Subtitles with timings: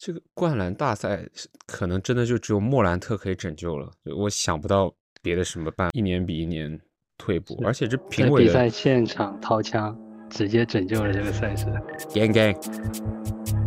[0.00, 1.28] 这个灌篮大赛
[1.66, 6.80] 可能真的就只有莫兰特可以拯救了，我想不到别的什么办，一年比一年
[7.18, 9.94] 退步，而且这评委比赛现场掏枪，
[10.30, 11.66] 直接拯救了这个赛事。
[12.14, 13.59] Gang gang。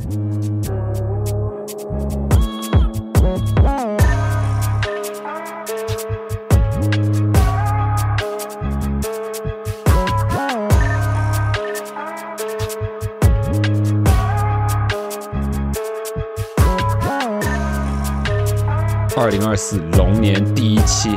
[19.16, 21.10] 二零二四龙年第一期，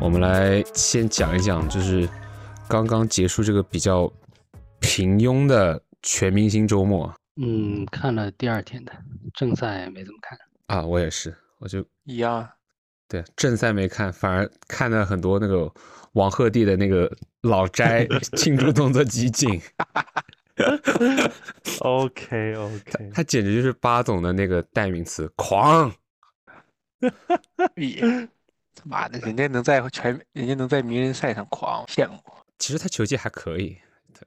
[0.00, 2.08] 我们来先讲一讲，就是
[2.68, 4.10] 刚刚结束这个比较
[4.78, 7.12] 平庸的全明星周末。
[7.42, 8.92] 嗯，看了第二天的
[9.34, 10.38] 正赛没怎么看
[10.68, 12.48] 啊，我也是，我就一样。
[13.08, 15.68] 对，正赛没看，反而看了很多那个
[16.12, 17.10] 王鹤棣的那个
[17.42, 18.06] 老斋
[18.38, 19.60] 庆祝动作集锦。
[21.80, 25.92] OK OK，他简直就是八总的那个代名词，狂。
[28.74, 32.18] 他妈的，人家能在全，人家能在名人赛上狂，羡慕。
[32.58, 33.76] 其实他球技还可以，
[34.14, 34.24] 他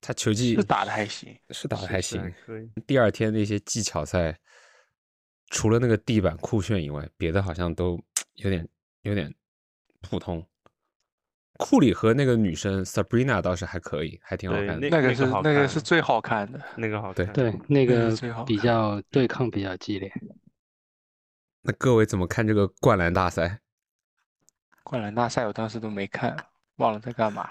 [0.00, 2.32] 他球技是打的还行，是打的还行。
[2.46, 2.70] 可以。
[2.86, 4.38] 第二天那些技巧赛，
[5.50, 8.00] 除了那个地板酷炫以外，别的好像都
[8.36, 8.66] 有点
[9.02, 9.34] 有点
[10.00, 10.42] 普通。
[11.58, 14.88] 库里和那个女生 Sabrina 倒是还可以，还挺好看的。
[14.88, 17.30] 那个是那个是最好看的，那个好看。
[17.32, 18.10] 对，那个
[18.46, 20.10] 比较对抗比较激烈。
[21.62, 23.60] 那各位怎么看这个灌篮大赛？
[24.82, 26.36] 灌篮大赛我当时都没看，
[26.76, 27.42] 忘了在干嘛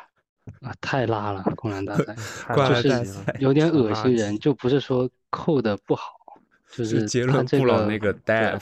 [0.61, 0.75] 啊！
[0.81, 2.15] 太拉了，灌篮大赛，
[2.53, 6.11] 灌篮大赛有点恶心人，就不是说扣的不好，
[6.69, 8.61] 就是杰伦布朗那个 dab，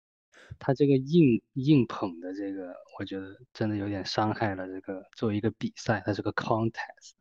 [0.60, 7.12] 他这个硬硬捧的这个，我觉得真的有点伤害了这个作为一个比赛，它是个 contest，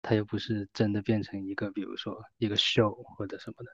[0.00, 3.70] 它又不是真的变成一个，比如说一个 show 或者什么的。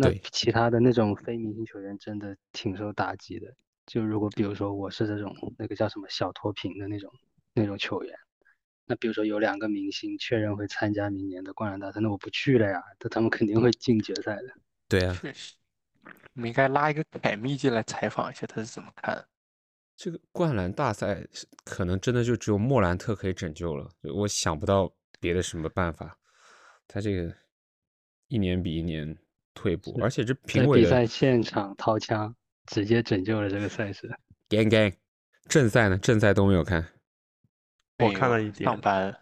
[0.00, 3.54] 那其他的那种非明星球员真的挺受打击的。
[3.86, 7.12] 就如果比如说我是这种那个叫什么小脱贫的那种
[7.52, 8.16] 那种球员，
[8.86, 14.54] 那比如说有两个明星确认会参加明年的灌篮大赛，那我不去了呀，那他们肯定会进决赛的。
[14.88, 15.54] 对啊，确实，
[16.04, 19.22] 我们应该拉一个凯密进来采访一下，他是怎么看？
[19.96, 21.26] 这个灌篮大赛
[21.64, 26.16] 可能真的就只有莫兰特可以拯救了，我想不到别的什么办法。
[26.88, 27.34] 他这个
[28.28, 29.18] 一年比一年。
[29.60, 32.34] 退步，而且这评委比赛现场掏枪，
[32.64, 34.10] 直接拯救了这个赛事。
[34.48, 34.94] gang gang，
[35.48, 35.98] 正赛呢？
[35.98, 36.82] 正赛都没有看，
[37.98, 38.64] 我看了一点。
[38.64, 39.14] 上班，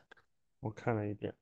[0.61, 1.35] 我看了一点，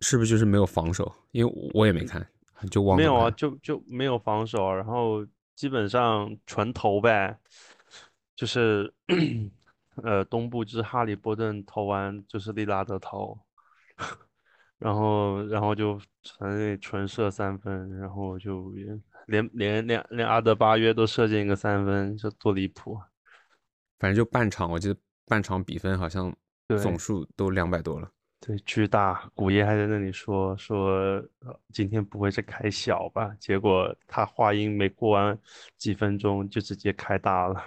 [0.00, 1.14] 是不是就是没有防守？
[1.32, 2.26] 因为我也没看，
[2.70, 3.02] 就忘了。
[3.02, 7.38] 没有啊，就就没有防守，然后基本上纯投呗，
[8.34, 8.90] 就是
[10.02, 13.38] 呃，东部就是哈利波顿投完就是利拉德投。
[14.80, 18.70] 然后，然后就纯纯射三分，然后就
[19.26, 22.98] 连连连连阿德巴约都射进一个三分，这多离谱。
[23.98, 26.34] 反正就半场，我记得半场比分好像
[26.82, 28.10] 总数都两百多了。
[28.40, 29.30] 对，巨大。
[29.34, 31.22] 古爷还在那里说说
[31.74, 33.36] 今天不会是开小吧？
[33.38, 35.38] 结果他话音没过完
[35.76, 37.62] 几分钟就直接开大了。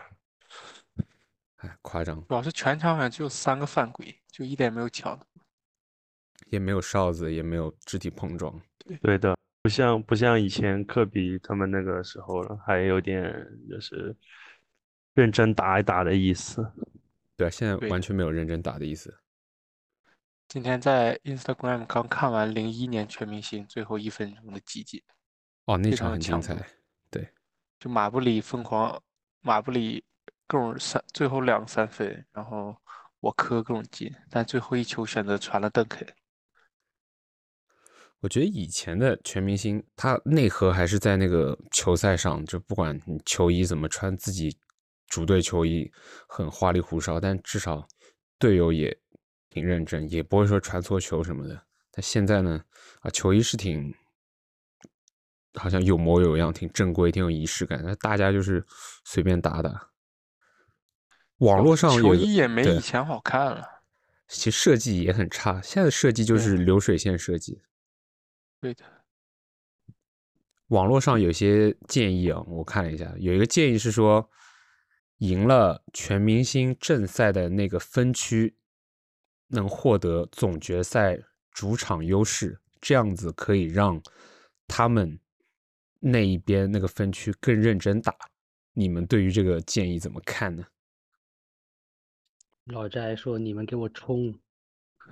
[1.58, 2.20] 哎，夸张。
[2.28, 5.16] 主要是全场好像只有三个犯规，就一点没有抢。
[6.54, 8.62] 也没有哨子，也没有肢体碰撞。
[9.02, 13.34] 对的，不像不像以前科比他们那个时候了，还有点
[13.68, 14.16] 就是
[15.16, 16.64] 认真打一打的意思。
[17.36, 19.12] 对啊，现在完全没有认真打的意思。
[20.48, 25.02] 今天在 Instagram 刚看完零一年全明星最后一分钟的集锦。
[25.66, 26.56] 哦，那场很精彩。
[27.10, 27.28] 对，
[27.80, 29.02] 就马布里疯狂，
[29.42, 30.04] 马布里
[30.46, 32.76] 各种三最后两个三分，然后
[33.22, 36.08] 我科各种进，但最后一球选择传了邓肯。
[38.24, 44.58] 我觉得以前的全明星，他内核还是在那个球赛上，就不管你球衣怎么穿，自己
[45.08, 45.92] 主队球衣
[46.26, 47.86] 很花里胡哨，但至少
[48.40, 48.98] 队友也
[49.50, 51.66] 挺认真，也不会说传错球什么的。
[51.92, 52.64] 但现在呢，
[53.02, 53.94] 啊，球衣是挺
[55.56, 58.66] 好像有模有样，挺正规，挺有仪式感，那大家就是
[59.04, 59.90] 随便打打。
[61.40, 63.68] 网络上球衣也没以前好看了，
[64.30, 67.62] 其实设计也很差，现在的设计就是流水线设计。
[68.64, 68.86] 对的，
[70.68, 74.30] 网络上有些建议啊，我看了一下，有一个建议是说，
[75.18, 78.56] 赢了全明星正赛的那个分区，
[79.48, 81.20] 能获得总决赛
[81.52, 84.02] 主场优势，这样子可以让
[84.66, 85.20] 他们
[86.00, 88.16] 那一边那个分区更认真打。
[88.72, 90.66] 你们对于这个建议怎么看呢？
[92.68, 94.40] 老斋说：“你们给我冲，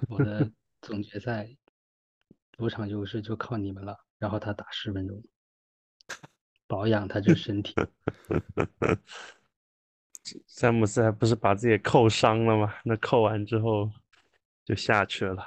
[0.07, 0.49] 我的
[0.81, 1.53] 总决赛。”
[2.61, 3.97] 主场优势就靠你们了。
[4.19, 5.19] 然后他打十分钟，
[6.67, 7.73] 保养他这身体。
[10.45, 12.71] 詹姆斯还不是把自己扣伤了吗？
[12.85, 13.89] 那扣完之后
[14.63, 15.43] 就下去了。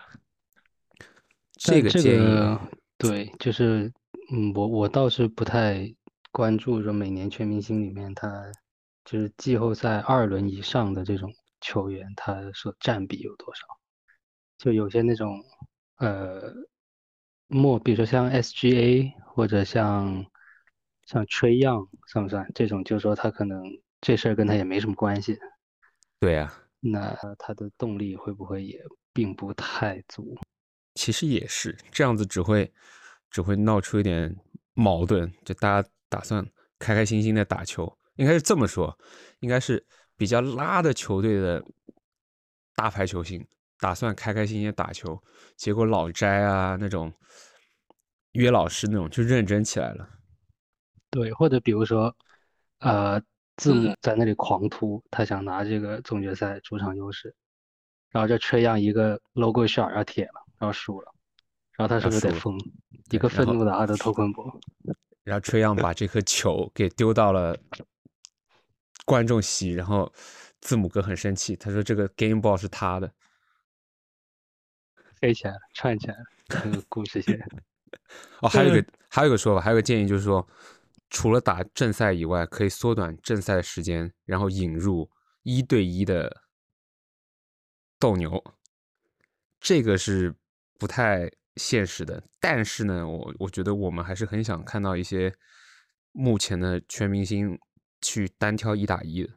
[1.52, 2.60] 这这个建议个
[2.98, 3.92] 对，就是
[4.32, 5.94] 嗯，我我倒是不太
[6.32, 8.50] 关注说每年全明星里面他
[9.04, 13.64] 就是季后赛二轮以上的这种球员，他所占比有多少？
[14.58, 15.40] 就有些那种
[15.98, 16.52] 呃
[17.54, 20.26] 末，比如说像 SGA 或者像
[21.06, 22.50] 像吹样算不算？
[22.52, 23.62] 这种就是说他可能
[24.00, 25.38] 这事儿跟他也没什么关系，
[26.18, 30.36] 对啊，那他的动力会不会也并不太足？
[30.94, 32.72] 其实也是这样子，只会
[33.30, 34.36] 只会闹出一点
[34.74, 36.44] 矛盾，就大家打算
[36.80, 38.98] 开开心心的打球，应该是这么说，
[39.38, 39.86] 应该是
[40.16, 41.64] 比较拉的球队的
[42.74, 43.46] 大牌球星
[43.78, 45.22] 打算开开心心打球，
[45.56, 47.12] 结果老詹啊那种
[48.32, 50.08] 约老师那种就认真起来了。
[51.10, 52.16] 对，或者比如说，
[52.78, 53.20] 呃，
[53.56, 57.34] 字母在那里狂突，他想拿这个总决赛主场优势，
[58.10, 61.12] 然后这吹样一个 logo shot 然后铁了，然后输了，
[61.72, 62.58] 然后他是不是得疯？
[63.10, 64.60] 一个愤怒的阿德托昆博，
[65.22, 67.56] 然后吹样把这颗球给丢到了
[69.04, 70.10] 观众席，然后
[70.60, 73.12] 字母哥很生气，他说这个 game ball 是他的。
[75.24, 77.40] 飞起来了，串起来了，这个故事线。
[78.42, 80.46] 哦，还有一个还有一个说法，还有个建议就是说，
[81.08, 85.10] 除了打正赛以外，可以缩短正赛的时间，然后引入
[85.42, 86.42] 一对一的
[87.98, 88.44] 斗牛。
[89.58, 90.34] 这个是
[90.78, 95.34] 不太现实的，但是呢，我我觉得我们还是很想看到一些
[96.12, 97.58] 目前的全明星
[98.02, 99.32] 去单挑一打一的。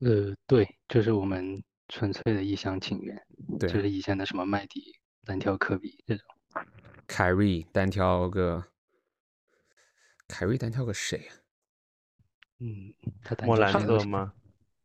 [0.00, 3.20] 呃，对，这是我们纯粹的一厢情愿，
[3.58, 6.26] 对就是以前的什么麦迪单挑科比这种。
[7.06, 8.64] 凯瑞单挑个，
[10.26, 11.32] 凯瑞单挑个谁啊？
[12.60, 13.72] 嗯，他单莫兰？
[13.72, 14.32] 特 吗？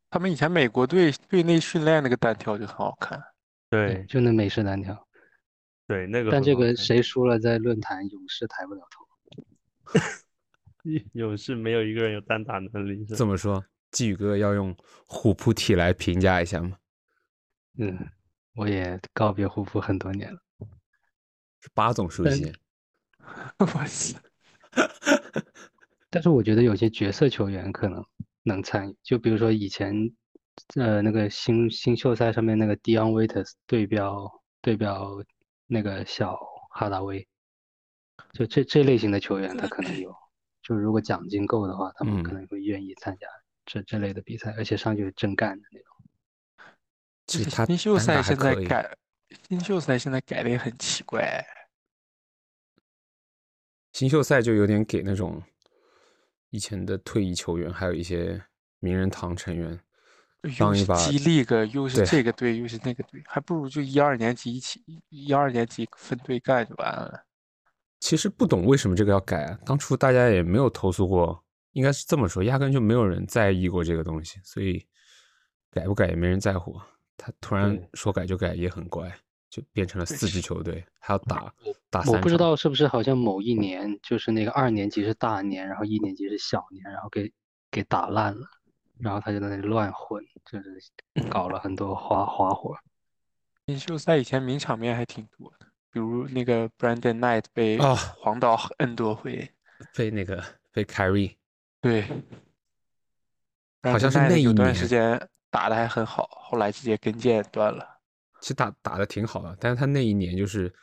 [0.09, 3.21] 他们以前美国队队内训练那个单挑就很好看，
[3.69, 5.07] 对，对就那美式单挑。
[5.85, 9.05] 对，那个但这个谁输了，在论坛勇士抬不了头。
[11.13, 16.77] 勇士没有一个人有单打能力，怎么说，季宇哥要用虎扑体来评价一下吗？
[17.77, 18.09] 嗯，
[18.55, 20.39] 我也告别护肤很多年了。
[21.61, 22.51] 是八总书但记。
[23.59, 24.19] 我操！
[26.09, 28.03] 但是我觉得有些角色球员可能
[28.43, 29.93] 能参与，就比如说以前，
[30.75, 34.31] 呃，那个新新秀赛上面那个 Dion Waiters 对标
[34.61, 35.23] 对标
[35.67, 36.39] 那个小
[36.71, 37.27] 哈达威，
[38.33, 40.15] 就这这类型的球员他可能有，
[40.63, 43.27] 就如果奖金够的话，他们可嗯能会愿意参加
[43.65, 45.96] 这这类的比赛，而且上去真干的那种。
[47.27, 48.97] 其实 他新秀赛现在改，
[49.47, 51.45] 新秀赛现在改的也很奇怪。
[53.93, 55.41] 新秀赛就有点给那种
[56.49, 58.41] 以前的退役球员，还有一些
[58.79, 59.79] 名人堂成员
[60.43, 67.25] 又当一把激励个，又是这个队，又是那个队，还不如就一二年级一起，一二年级分队干就完了。
[67.99, 74.87] 其实不懂为什么这个要改啊，当初大家也没有投诉过，应该是这么说，压根就没有人在意过这个东西，所以
[75.71, 76.79] 改不改也没人在乎。
[77.17, 79.11] 他突然说改就改也很乖，
[79.49, 81.51] 就变成了四支球队，还要打
[81.89, 87.33] 打我不知道是不是好像某一年就是那个二年级是大年，然后一年级是小年，然后给
[87.71, 88.47] 给打烂了，
[88.99, 90.79] 然后他就在那里乱混，就是
[91.29, 92.77] 搞了很多花花活。
[93.65, 99.49] 新秀赛以前名场面还挺多的，比如那个 Brandon Knight 被哦黄岛 N 多回，
[99.95, 101.37] 被那个被凯瑞，
[101.81, 102.05] 对，
[103.83, 107.99] 好像是那一有段年时间打的还很好，后来直接跟腱断了。
[108.41, 110.73] 其实打打的挺好的，但是他那一年就是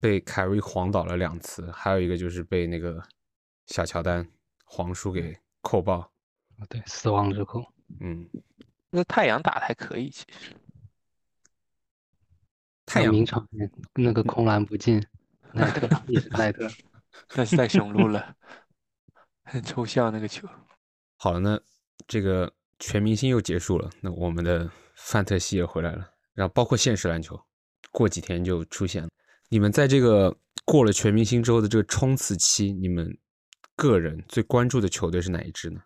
[0.00, 3.02] 被凯瑞晃倒了两次，还有一个就是被那个
[3.66, 4.26] 小乔丹
[4.64, 5.98] 黄叔给扣爆。
[6.58, 7.64] 啊对，死亡之扣。
[8.00, 8.28] 嗯，
[8.90, 10.54] 那太阳打的还可以，其实
[12.86, 15.04] 太阳名场面，那个空篮不进，
[15.52, 16.68] 奈特也是奈特。
[17.36, 18.34] 那是太雄鹿了，
[19.44, 20.48] 很抽象那个球。
[21.18, 21.60] 好了，那
[22.06, 22.50] 这个
[22.84, 27.40] 全明星又结束了，那我们的范特西也回来了，然后包括现实篮球，
[27.92, 29.08] 过几天就出现了。
[29.50, 33.16] 你们在这个过了全明星之后的这个冲刺期，你们
[33.76, 35.80] 个人最关注的球队是哪一支呢？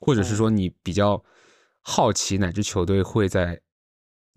[0.00, 1.24] 或者是说你比较
[1.80, 3.62] 好奇哪支球队会在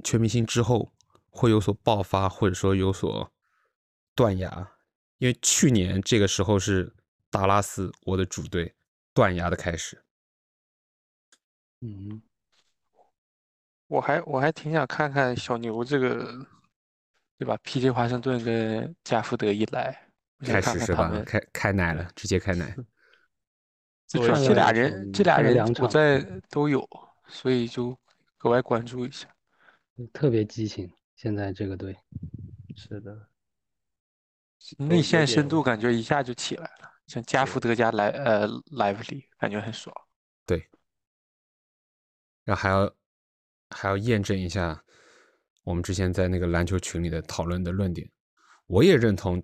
[0.04, 0.94] 全明星之后
[1.32, 3.34] 会有所爆发，或者说有所
[4.14, 4.72] 断崖？
[5.18, 6.94] 因为去年这个时候是
[7.32, 8.76] 达拉斯我的主队
[9.16, 10.04] 断崖的开始。
[11.82, 12.22] 嗯，
[13.88, 16.34] 我还我还挺想看看小牛这个
[17.38, 17.92] 对吧？P.J.
[17.92, 20.08] 华盛顿跟加福德一来，
[20.40, 21.12] 我想开看看他们。
[21.12, 21.26] 始是吧？
[21.26, 22.76] 开开奶了，直接开奶。
[24.08, 26.20] 这这俩人，这俩看了人两场我在
[26.50, 26.88] 都有，
[27.28, 27.98] 所以就
[28.38, 29.28] 格外关注一下。
[30.14, 30.92] 特别激情。
[31.16, 31.96] 现在这个队，
[32.76, 33.28] 是的，
[34.78, 39.96] 内有线深度感觉一下就起来了，像加福德加莱呃莱弗利，感觉很爽。
[42.44, 42.96] 然后还要
[43.70, 44.84] 还要验证一下
[45.64, 48.10] 我们之前在那个篮球群里的讨论的论点，
[48.68, 49.44] 我也认同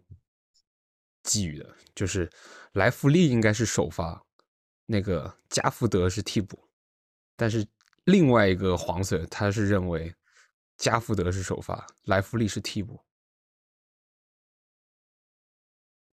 [1.24, 2.30] 寄语的，就是
[2.74, 4.26] 莱弗利应该是首发，
[4.86, 6.70] 那个加福德是替补，
[7.36, 7.66] 但是
[8.06, 10.14] 另外一个黄色他是认为
[10.78, 13.00] 加福德是首发，莱弗利是替补。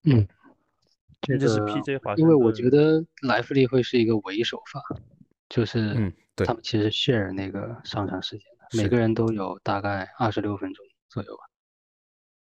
[0.02, 0.28] 嗯，
[1.22, 4.82] 这这是个 PJ 华因为我觉得莱弗利会是一个唯一首发，
[5.48, 11.44] 就是嗯对他们其实 share 那个上场时间的，每个人都有大概二十六分钟左右吧。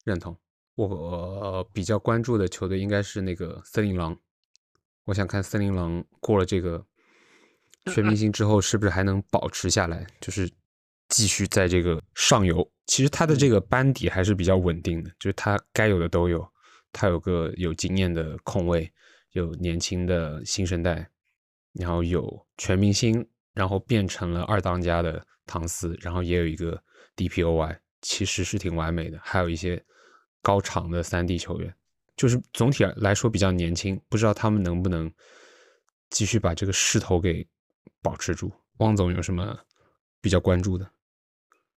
[0.03, 0.37] 认同。
[0.75, 4.19] 我、呃比较关注的球队应该是那个森林狼，
[5.05, 6.85] 我想看森林狼过了这个
[7.85, 10.51] 全明星之后，是不是还能保持下来，就是
[11.07, 12.69] 继续在这个上游。
[12.87, 16.45] 其实他的这个班底还是比较稳定的，就是他该有的都有，
[16.91, 18.91] 他有个有经验的控卫，
[19.31, 21.09] 有年轻的新生代，
[21.71, 23.25] 然后有全明星，
[23.55, 26.79] 然后变成了二当家的唐斯，然后也有一个
[27.15, 29.19] DPOY，其实是挺完美的。
[29.23, 29.83] 还有一些
[30.43, 31.73] 高场的三 D 球员，
[32.15, 35.11] 就是总体来说比较年轻，不知道他们能不能
[36.09, 37.47] 继续把这个势头给
[38.01, 38.51] 保持住。
[38.77, 39.57] 汪总有什么
[40.21, 40.91] 比较关注的？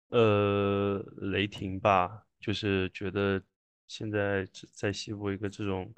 [0.08, 3.40] 呃，雷霆吧，就是觉得
[3.87, 5.94] 现在在西部一个这种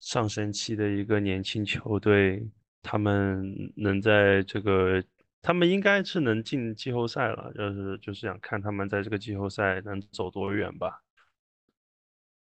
[0.00, 2.44] 上升期的一个年轻球队，
[2.82, 5.02] 他们能在这个，
[5.40, 11.02] 他们应该是能进季后赛了，就是就是想看他们在这个季后赛能走多远吧。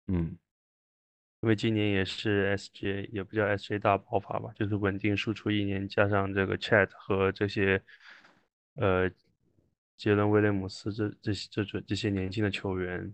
[0.09, 0.37] 嗯，
[1.41, 7.83] 因为今年也是 SJ，也不叫 SJ 大爆发吧，就是稳定输出一年，加上这个 Chat 和这些，
[8.75, 9.11] 呃，
[9.97, 13.13] 杰伦威廉姆斯这这些这种这些年轻的球员，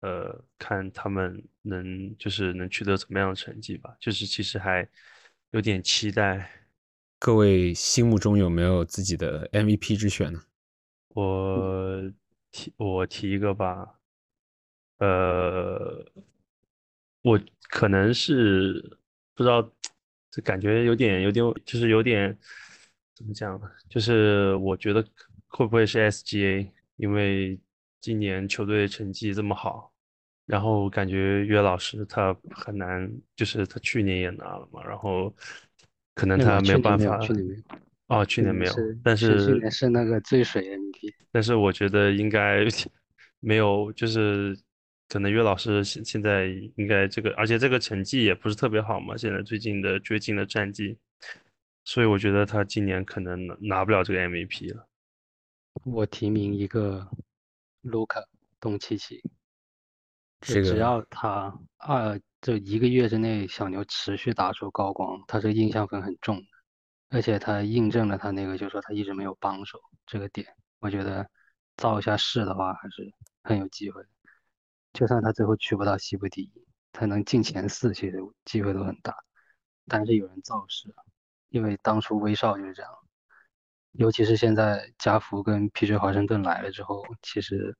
[0.00, 4.88] 呃，看他们能就是能取得怎么样的成绩吧，就是其实还
[5.52, 6.50] 有点期待。
[7.18, 10.40] 各位心目中有没有自己的 MVP 之选呢？
[11.08, 12.10] 我
[12.50, 14.00] 提我提一个吧，
[14.96, 16.10] 呃，
[17.20, 18.98] 我可能是
[19.34, 19.70] 不知道，
[20.30, 22.36] 这感觉有点有点就是有点
[23.14, 23.70] 怎么讲呢？
[23.90, 25.06] 就是我觉得
[25.48, 26.70] 会不会是 SGA？
[26.96, 27.60] 因为
[28.00, 29.91] 今年球队成绩这么好，
[30.46, 35.34] 然后感觉约老师他很难，就是他去年也拿了嘛，然后
[36.14, 37.18] 可能没有他没去年没有有办法。
[37.26, 37.62] 去年没有
[38.08, 41.14] 哦，去年没有，是但是去是年是那个最水 MVP。
[41.30, 42.66] 但是我觉得应该
[43.40, 44.54] 没有，就是
[45.08, 46.46] 可能岳老师现现在
[46.76, 50.98] 应该这个，而且这个成绩也不是特别好嘛，现在最近的最近的战绩，
[51.84, 54.86] 所以我觉得他今年可能拿拿不了这个 MVP 了。
[55.84, 57.08] 我提名一个
[57.80, 58.20] 卢卡
[58.60, 59.30] 东契奇，就
[60.42, 66.42] 这个只要他二就一个月之内小牛持续打出高光，他这个印象分很重，
[67.08, 70.46] 而且他印证了他那个就是说他一直没有帮手这个点，
[70.80, 71.26] 我觉得
[71.76, 73.10] 造一下势的话还是
[73.44, 74.08] 很有机会的。
[74.92, 76.52] 就算他最后去不到西部第一，
[76.92, 79.16] 他能进前四，其实机会都很大。
[79.86, 81.02] 但是有人造势啊，
[81.48, 82.92] 因为当初威少就是这样，
[83.92, 87.76] 尤其是现在加福跟 PJ 华盛顿来了之后，其实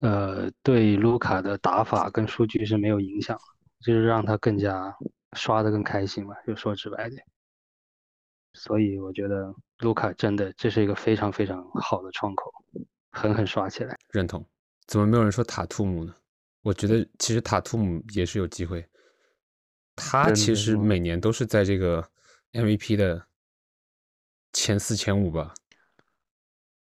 [0.00, 3.38] 呃对卢卡的打法跟数据是没有影响，
[3.80, 4.94] 就是让他更加
[5.32, 7.24] 刷的更开心嘛，就说直白点。
[8.54, 12.52] 所以我觉得卢卡真的这是一个非常非常好的窗口，
[13.10, 13.98] 狠狠刷起来。
[14.10, 14.44] 认同。
[14.86, 16.14] 怎么没有人说塔图姆呢？
[16.62, 18.88] 我觉得其实塔图姆也是有机会。
[19.94, 22.08] 他其实每年都是在这个
[22.52, 23.26] MVP 的
[24.52, 25.54] 前四前五吧。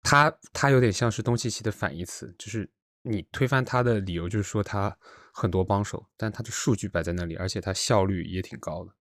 [0.03, 2.69] 他他有点像是东契奇的反义词，就是
[3.07, 4.97] 你推翻他的理由就是说他
[5.31, 8.93] 很多帮手，但他的数据摆在那里，而且他效率也挺高的。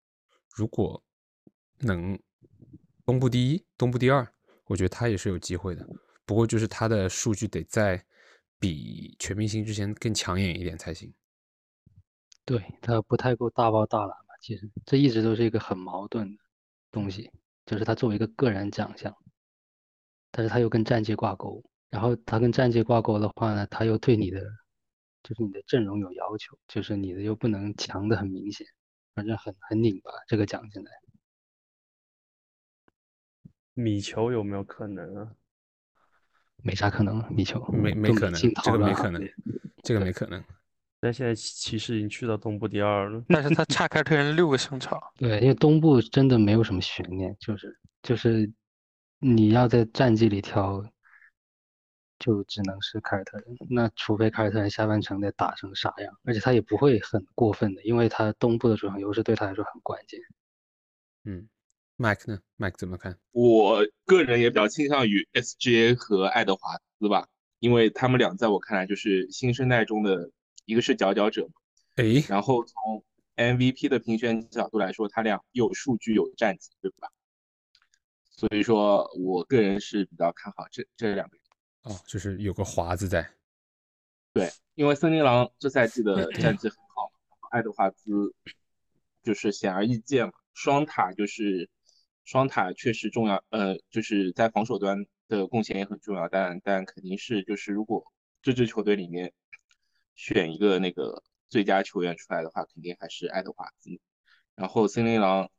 [0.54, 1.02] 如果
[1.80, 2.20] 能
[3.06, 4.28] 东部第一、东部第二，
[4.66, 5.88] 我觉得他也是有机会的。
[6.26, 8.06] 不过就是他的数据得在
[8.60, 11.14] 比全明星之前更抢眼一点才行。
[12.46, 16.44] 对，他不太够大包大揽吧，其实这一直都是一个很矛盾的
[16.92, 17.32] 东西，
[17.66, 19.16] 就是他作为一个个人奖项，
[20.30, 24.40] 但是他又跟战绩挂钩，然后他跟战绩挂钩的话呢，他又对你的
[25.22, 28.66] 就是你的阵容有要求，就是你的又不能强的很明显，
[29.14, 30.90] 反正很很拧巴这个奖现在。
[33.76, 35.32] 米球有没有可能啊？
[36.64, 39.30] 没啥可能，米球没没可能这个没可能
[39.84, 40.44] 这个没可能。
[41.00, 43.24] 但现在骑士已经去到东部第二了。
[43.30, 45.00] 但是他差凯尔特人六个胜场。
[45.18, 48.52] 对，因为东部真的没有什么悬念，就是就是
[49.20, 50.84] 你要在战绩里挑，
[52.24, 53.58] 就只能是凯尔特人。
[53.70, 60.20] 那除非凯尔特人下半程得打成啥样，而且他也不会很过分的，因为他东部的主场优势对他来说很关键。
[61.26, 61.50] 嗯
[61.98, 63.20] ，Mike 呢？Mike 怎么看？
[63.32, 67.28] 我个人也比较倾向于 SGA 和爱德华兹吧，
[67.60, 70.32] 因为他们俩在我看来就是新生代中的。
[70.66, 71.50] 一个是佼佼者，
[71.96, 73.04] 哎，然后从
[73.36, 77.10] MVP 的评选角度来说，他俩有数据有战绩，对吧？
[78.32, 81.43] 所以说我个人是比较看好这这两个人。
[81.84, 83.30] 哦，就是有个华子在。
[84.34, 87.12] 对，因为森林狼这赛季的战绩很好，
[87.52, 88.34] 爱德华兹
[89.22, 91.70] 就是显而易见嘛，双塔就是
[92.26, 98.04] 双塔确实重要，呃，就是在防守端的贡献也很重要，但但肯定是就是如果
[98.42, 99.34] 这支球队里面。
[100.16, 104.00] 选一个那个最佳球员出来的话，肯定还是爱德华兹。
[104.54, 105.50] 然后森林狼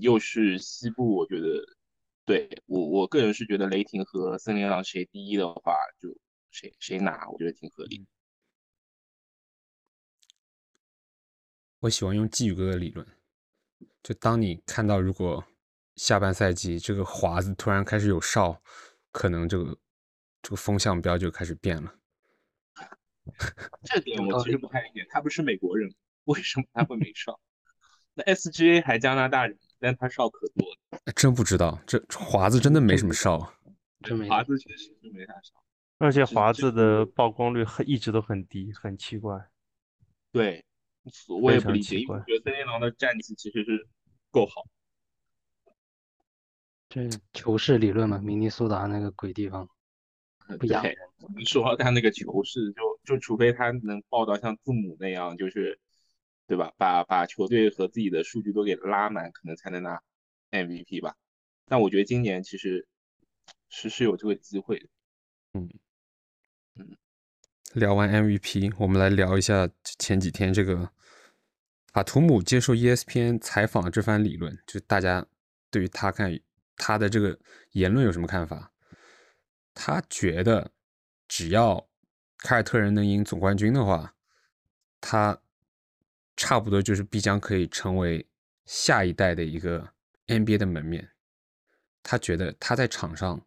[0.00, 1.62] 又是西部，我觉得
[2.24, 6.16] 对我我个人是觉得雷霆和森林狼谁第一的话，就
[6.50, 8.06] 谁谁拿，我觉得挺合理。
[11.80, 13.04] 我喜欢用季宇哥的理论，
[14.02, 15.44] 就当你看到如果
[15.96, 18.62] 下半赛季这个华子突然开始有哨，
[19.10, 19.76] 可能这个
[20.40, 21.92] 这个风向标就开始变了。
[23.82, 25.92] 这点我其实不太理解，他不是美国人，
[26.24, 27.40] 为什么他会没哨？
[28.14, 31.12] 那 SGA 还加拿大人，但他哨可多了。
[31.16, 33.52] 真不知道，这华子真的没什么哨，
[34.00, 34.28] 真没。
[34.28, 35.60] 华子确实是没啥哨，
[35.98, 39.50] 而且华子的曝光率很一直都很低，很奇怪。
[40.30, 40.64] 对，
[41.40, 43.88] 我也不理解，因为我觉得森林狼的战绩其实是
[44.30, 44.64] 够好。
[46.88, 49.68] 这球市理论嘛，明尼苏达那个鬼地方。
[50.58, 50.94] 不养人，
[51.46, 55.78] 说他那个球是就就除非他能爆到像字母那样，就是
[56.46, 56.72] 对吧？
[56.76, 60.02] 把把球队和自己的数据都给拉满，可能才能拿
[60.50, 61.14] MVP 吧。
[61.66, 62.86] 但我觉得今年其实
[63.68, 64.86] 是是有这个机会的。
[65.54, 65.68] 嗯
[66.74, 66.96] 嗯，
[67.74, 70.90] 聊完 MVP，我们来聊一下前几天这个
[71.92, 75.26] 塔图姆接受 ESPN 采访这番理论，就大家
[75.70, 76.38] 对于他看
[76.76, 77.38] 他的这个
[77.72, 78.72] 言论有什么看法？
[79.74, 80.70] 他觉得，
[81.28, 81.88] 只要
[82.38, 84.14] 凯尔特人能赢总冠军的话，
[85.00, 85.40] 他
[86.42, 88.26] 差不多就是必将可以成为
[88.66, 89.92] 下一代的一个
[90.26, 91.08] NBA 的门面。
[92.02, 93.40] 他觉得他在场上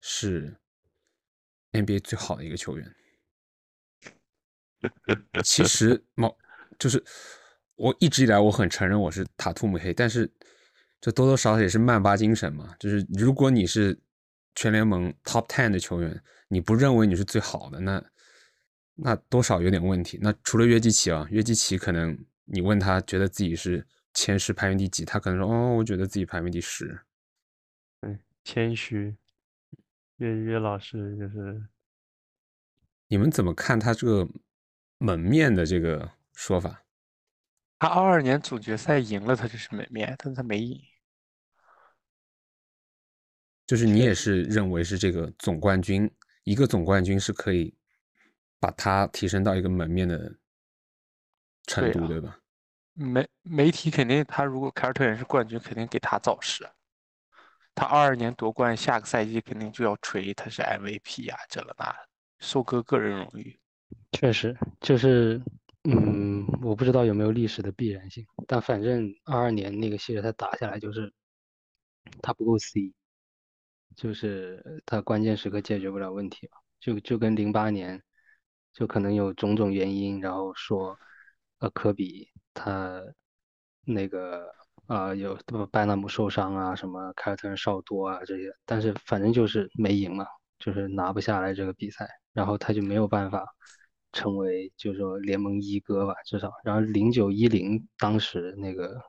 [0.00, 0.54] 是
[1.72, 2.94] NBA 最好的一个球员。
[5.42, 6.36] 其实，毛
[6.78, 7.02] 就是
[7.76, 10.30] 我一直以来我很承认我是塔图姆黑，但是
[11.00, 12.76] 这多多少少也是曼巴精神嘛。
[12.78, 13.98] 就是如果你是。
[14.56, 17.80] 全联盟 top ten 的球员，你不认为你是最好的？
[17.80, 18.00] 那
[18.94, 20.16] 那多少有点问题。
[20.22, 27.00] 那除了约基奇啊，约基奇可能你问他觉得自己是前十排名第几，他可能说哦，我觉得自己排名第十。
[28.00, 29.16] 对，谦虚。
[30.18, 31.66] 岳岳老师就是，
[33.08, 34.28] 你们怎么看他这个
[34.98, 36.84] 门面的这个说法？
[37.80, 40.80] 他二二年总决赛赢了，他就是门面，但他没赢。
[43.66, 46.08] 就是你也是认为是这个总冠军，
[46.44, 47.74] 一个总冠军是可以
[48.60, 50.36] 把他提升到一个门面的
[51.66, 52.38] 程度，对吧？
[52.94, 56.68] 媒媒体肯定，他如果凯尔特人是冠军，肯定给他造势。
[57.74, 61.94] 他二二年夺冠，下个赛季肯定就要吹他是 MVP 呀，这了那，
[62.38, 63.58] 收割个人荣誉。
[64.12, 65.42] 确实，就是，
[65.84, 71.12] 嗯，我不知道有没有历史的必然性，但反正二二年那个系列赛打下来，就是
[72.22, 72.92] 他不够 C。
[73.96, 78.02] 就是他关键时刻解决不了问题嘛，就就跟零八年，
[78.72, 80.98] 就可能有种种原因，然后说，
[81.58, 83.02] 呃，科比他
[83.84, 84.46] 那个
[84.86, 85.38] 啊有
[85.70, 90.26] 拜纳姆受伤啊，什么凯尔特人少多啊这些，但是反正就是没赢嘛，
[90.58, 93.46] 就是拿不下来这个比赛，然后他就没有办法
[94.12, 99.00] 成为就是说联盟一哥吧，至少，然后零九一零当时那个。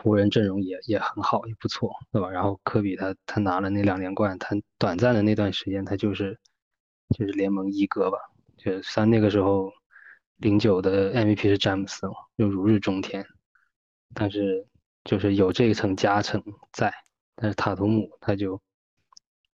[0.00, 2.30] 湖人阵容也也很好，也不错，对吧？
[2.30, 6.38] 然后科比他他拿了那两连冠，他短暂的那段时间他就是
[7.18, 8.16] 就是联盟一哥吧。
[8.56, 9.72] 就三那个时候，
[10.38, 13.24] 零九的 MVP 是詹姆斯嘛，就如日中天。
[14.14, 14.66] 但是
[15.04, 16.92] 就是有这一层加成在，
[17.36, 18.60] 但是塔图姆他就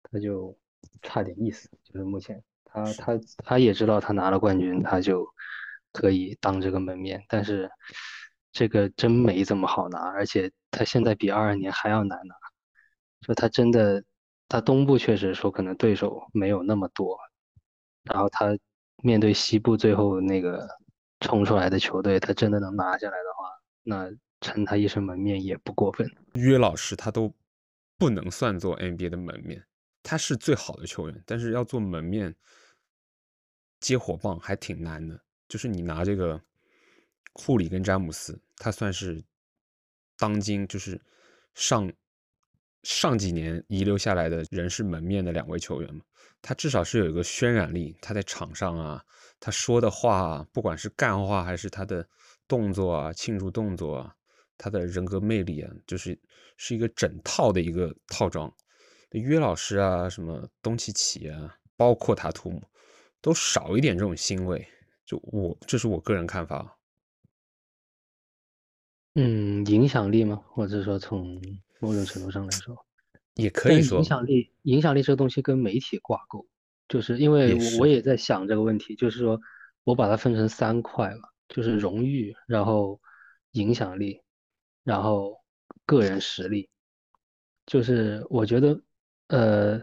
[0.03, 0.57] 他就
[1.03, 5.27] 差点意思，就是目前他他他也知道他拿了冠军，他就
[5.93, 7.71] 可以当这个门面，但是。
[8.55, 12.35] 这个真没这么好拿，而且他现在比二二年还要难拿。
[13.23, 14.05] 就他真的，
[14.47, 17.19] 他东部确实说可能对手没有那么多，
[18.03, 18.55] 然后他
[18.99, 20.69] 面对西部最后那个
[21.21, 23.49] 冲出来的球队，他真的能拿下来的话，
[23.83, 26.09] 那称他一声门面也不过分。
[26.35, 27.33] 约老师他都
[27.99, 29.65] 不能算作 NBA 的门面，
[30.03, 32.35] 他是最好的球员，但是要做门面
[33.81, 35.21] 接火棒还挺难的。
[35.49, 36.41] 就是你拿这个
[37.33, 39.23] 库里跟詹姆斯，他算是
[40.17, 41.01] 当今就是
[41.55, 41.93] 上
[42.83, 46.03] 上几年遗留下来的人是门面的两位球员嘛，
[46.41, 49.05] 他至少是有一个渲染力，他在场上啊，
[49.39, 52.07] 他说的话，不管是干话还是他的
[52.49, 54.15] 动作啊，庆祝动作啊，
[54.59, 56.19] 他的人格魅力啊，就是
[56.57, 58.53] 是一个整套的一个套装。
[59.13, 62.63] 约老师啊，什么东契奇啊，包括塔图姆，
[63.21, 64.67] 都少一点这种腥味。
[65.05, 66.79] 就我，这是我个人看法。
[69.15, 70.43] 嗯，影响力吗？
[70.49, 71.39] 或者说从
[71.83, 72.75] 某种程度上来说，
[73.35, 74.51] 也可以说影响力。
[74.63, 76.47] 影响力这个东西跟媒体挂钩，
[76.89, 79.39] 就是因为我也在想这个问题，就是说
[79.85, 82.99] 我把它分成三块了，就是荣誉，然后
[83.51, 84.23] 影响力，
[84.85, 85.37] 然后
[85.85, 86.71] 个人实力。
[87.67, 88.81] 就是我觉得，
[89.29, 89.83] 呃，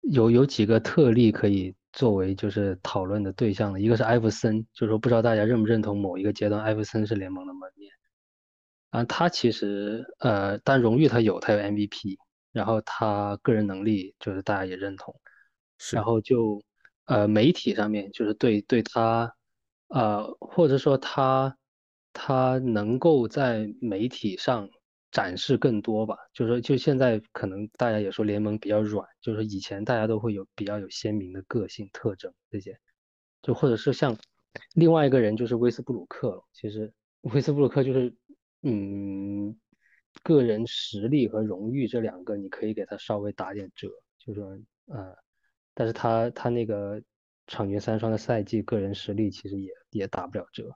[0.00, 1.74] 有有几个特例可以。
[1.92, 7.92] 作为就是讨论的对象的一个是艾弗森，就是说不知道大家认不认同某一个阶段艾弗森是联盟的门面
[8.90, 12.18] 啊，他其实呃，但荣誉他有，他有 MVP，
[12.52, 15.14] 然后他个人能力就是大家也认同，
[15.92, 16.62] 然后就
[17.06, 19.34] 呃媒体上面就是对对他
[19.88, 21.56] 呃或者说他
[22.12, 24.68] 他能够在媒体上。
[25.12, 32.78] 展示更多吧，就是说，就现在可能大家也说联盟比较软，就是说以前大家都会有比较有鲜明的个性特征这些，
[33.42, 34.16] 就或者是像
[34.74, 38.14] 另外一个人就是威斯布鲁克了，其实威斯布鲁克就是
[38.62, 39.56] 嗯
[40.22, 45.14] 个人实力和荣誉这两个你可以给他稍微打点折，就是说呃，
[45.74, 47.02] 但是他他那个
[47.46, 50.70] 场均三双的赛季个人实力其实也也打不了折。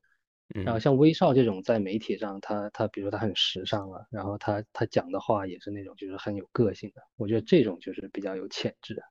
[0.48, 9.02] 然后像威少这种在媒体上，他他比如说他很时尚啊，然后他他讲的话也是那种就是很有个性的，我觉得这种就是比较有潜质。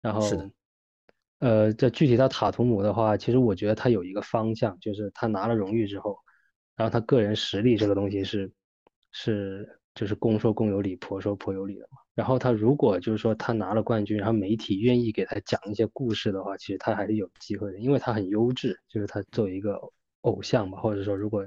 [0.00, 0.22] 然后，
[1.40, 6.16] 呃，这具体到塔图姆的话，其实我觉得他有一个方向，就是他拿了荣誉之后，
[6.76, 8.52] 然后他个人实力这个东西是
[9.10, 11.98] 是就是公说公有理，婆说婆有理的嘛。
[12.14, 19.80] 然后他如果就是说他拿了冠军，然后媒体愿意给他讲一些故事的话，其实他还是有机会的，因为他很优质，就是他作为一个。
[20.22, 21.46] 偶像吧，或者说，如果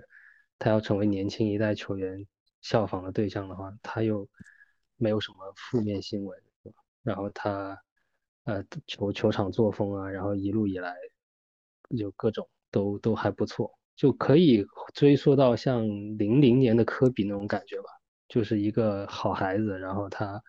[0.58, 2.26] 他要成为年轻一代球员
[2.62, 4.26] 效仿的对象的话，他又
[4.96, 6.42] 没有什么负面新闻，
[7.04, 7.78] 然后他
[8.46, 10.96] 呃球球场作风啊，然后一路以来
[11.98, 15.84] 就各种都都还不错，就可以追溯到像
[16.18, 17.90] 零零年的科比那种感觉吧，
[18.30, 20.42] 就是一个好孩子，然后他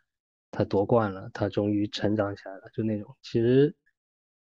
[0.53, 3.75] 他夺冠了，他终于成长起来了，就那种其实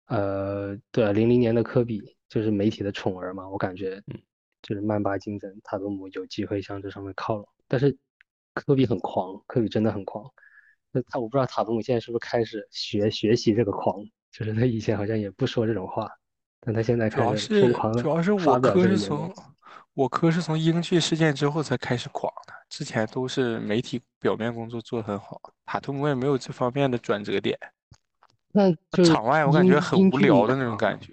[0.07, 2.03] 呃对啊，零零年的科比。
[2.27, 4.03] 就是媒体的宠儿嘛，我感觉，
[4.61, 7.47] 就是曼巴精神，塔图姆有机会向这上面靠拢。
[7.69, 7.97] 但是
[8.55, 10.29] 科比很狂，科比真的很狂。
[10.91, 16.11] 那他我不知道塔图姆现在是不是开始学学习这个狂，就是他以前好像也不说这种话，
[16.65, 19.35] 但他现在开始疯狂的主要是我科是从
[19.93, 27.59] 我科是从英剧事件之后才开始狂的，之前都是媒体表面工作做得很好，塔图姆也没有这方面的转折点。
[28.51, 28.73] 那
[29.05, 31.13] 场外我感觉很无聊的那种感觉。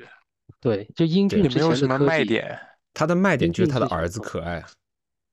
[0.60, 2.42] 对，就英俊之前的科比，
[2.94, 4.64] 他的卖点就是他的儿子可爱。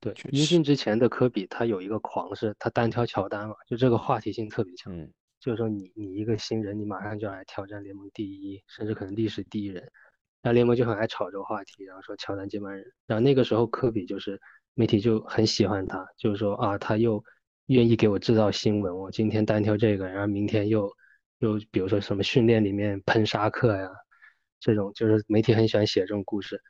[0.00, 4.94] 对，英俊之前的科比，他有一个狂是，他单挑乔丹嘛，就这个话题性特别强。
[4.96, 9.90] 嗯，就是说你你一个新人，你马上就要来挑战联盟第一，甚至可能历史第一人，
[10.42, 12.84] 那联盟就很爱炒这个话题，然后说乔丹接班人。
[13.06, 14.40] 然后那个时候科比就是
[14.74, 17.22] 媒体就很喜欢他，就是说啊，他又
[17.66, 20.90] 愿意给我制造新闻，我今天单挑这个，然后明天又
[21.38, 23.90] 又比如说什么训练里面喷沙克呀。
[24.60, 26.60] 这种就是媒体很喜欢写这种故事，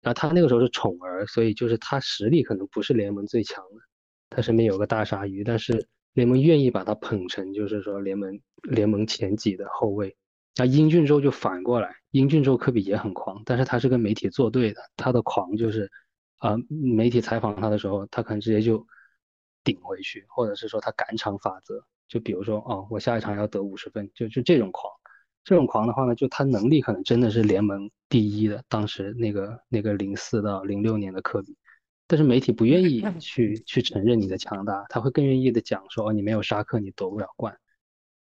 [0.00, 3.80] 然后他那个时候是宠儿，所以就是他实力可能不是联盟最强的，
[4.30, 10.16] 他身边有个大鲨鱼，但是联盟愿意把他捧成就是说联盟联盟前几的后卫。
[10.56, 15.90] 那英俊之后就反过来，英俊之后科比也很狂，但是他是跟媒体作对的，他的狂就是
[16.38, 18.86] 啊，媒体采访他的时候，他可能直接就
[19.64, 24.92] 顶回去，或者是说他赶场法则，就比如说哦，我下一场要得五十分，就就这种狂。
[25.44, 31.56] 这种狂的话呢，就他能力可能真的是联盟第一的，当时那个那个零四到零六年的科比，
[32.06, 37.58] 但是媒体不愿意 去去承认你的强大，他会更愿意的讲说，哦，你没有沙克，你夺不了冠，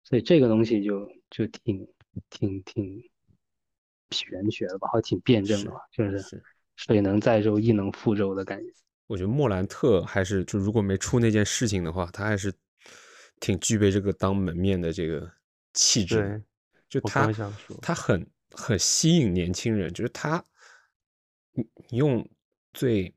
[0.04, 1.88] 所以这个东西就就挺
[2.30, 3.04] 挺挺
[4.12, 6.44] 玄学的吧，还挺辩证的吧，就是
[6.76, 8.74] 水能载舟，亦能覆舟的感觉。
[9.08, 12.54] 我觉得莫兰特还是就如果没出那件事情的话，他还是
[13.40, 15.32] 挺具备这个当门面的这个
[15.74, 16.42] 气质。
[16.90, 17.28] 就他，
[17.82, 20.44] 他很很吸引年轻人，就是他，
[21.54, 22.24] 你你用
[22.72, 23.12] 最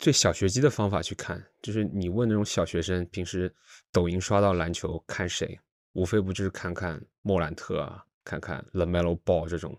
[0.00, 3.54] 最小学鸡的方法去看，就是你问那种小学生平时
[3.92, 5.56] 抖音刷到篮球看谁，
[5.92, 9.76] 无非不就是看看莫兰特啊，看看 LaMelo Ball 这种，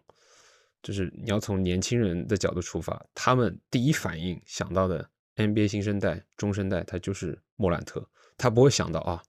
[0.81, 9.21] 就是你要从年轻人的角度出发，他们第一反应想到的 NBA 新生代、中生代，他就是莫兰特，他不会想到啊，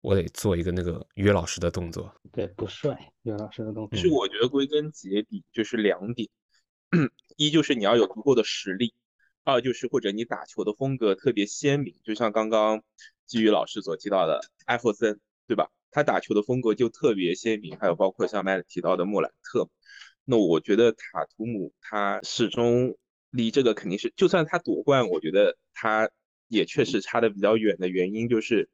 [0.00, 2.14] 我得做一个那个约老师的动作。
[2.32, 3.96] 对，不帅，约老师的动作。
[3.96, 6.28] 其实我觉得归根结底就是两点，
[7.36, 8.94] 一就是你要有足够的实力，
[9.44, 12.82] 二就是或者你打球的风格特别鲜明，就像刚刚
[13.26, 15.70] 基宇老师所提到的艾弗森，对吧？
[15.96, 19.70] 他打球的风格就特别鲜明，还有包括像麦提到的莫兰特，
[20.26, 22.98] 那我觉得塔图姆他始终
[23.30, 26.10] 离这个肯定是，就算他夺冠，我觉得他
[26.48, 28.68] 也确实差的比较远的原因就是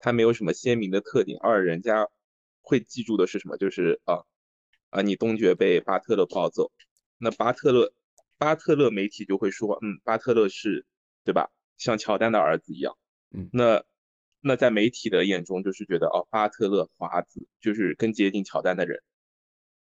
[0.00, 2.08] 他没有什么鲜明的特点，二人家
[2.60, 3.56] 会记住的是什么？
[3.56, 4.24] 就是啊
[4.90, 6.72] 啊，你东决被巴特勒抱走，
[7.18, 7.92] 那巴特勒
[8.36, 10.84] 巴特勒媒体就会说，嗯，巴特勒是
[11.22, 11.52] 对吧？
[11.78, 12.98] 像乔丹的儿子一样，
[13.30, 13.84] 嗯那
[14.46, 19.02] 那在媒体的眼中就是觉得哦，巴特勒华子就是更接近乔丹的人，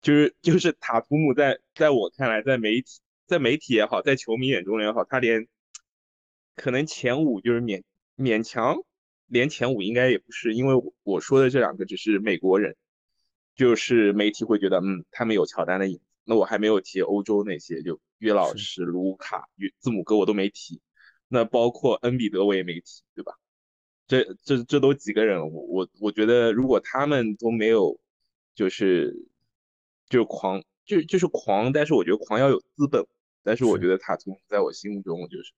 [0.03, 5.47] 就是就是塔图姆在在我看来，在媒体在媒体也好，在球迷眼中也好，他连
[6.57, 7.85] 可能前五就是勉
[8.17, 8.77] 勉强
[9.27, 12.75] 连前五应该也不是，因为我我说的这两个只是美国人，
[13.55, 16.03] 就是媒体会觉得嗯，他们有乔丹的影子。
[16.25, 20.81] 那我还没有提欧洲那些，就约老是师、卢卡、约字母哥我都没提，
[21.29, 23.33] 那包括恩比德我也没提，对吧？
[24.09, 28.01] 这这这都几个人，我我我觉得如果他们都没有，
[28.55, 29.15] 就是
[30.09, 33.07] 就是狂，就就是狂，但是我觉得狂要有资本，
[33.45, 35.53] 但是我觉得塔图姆在我心目中就是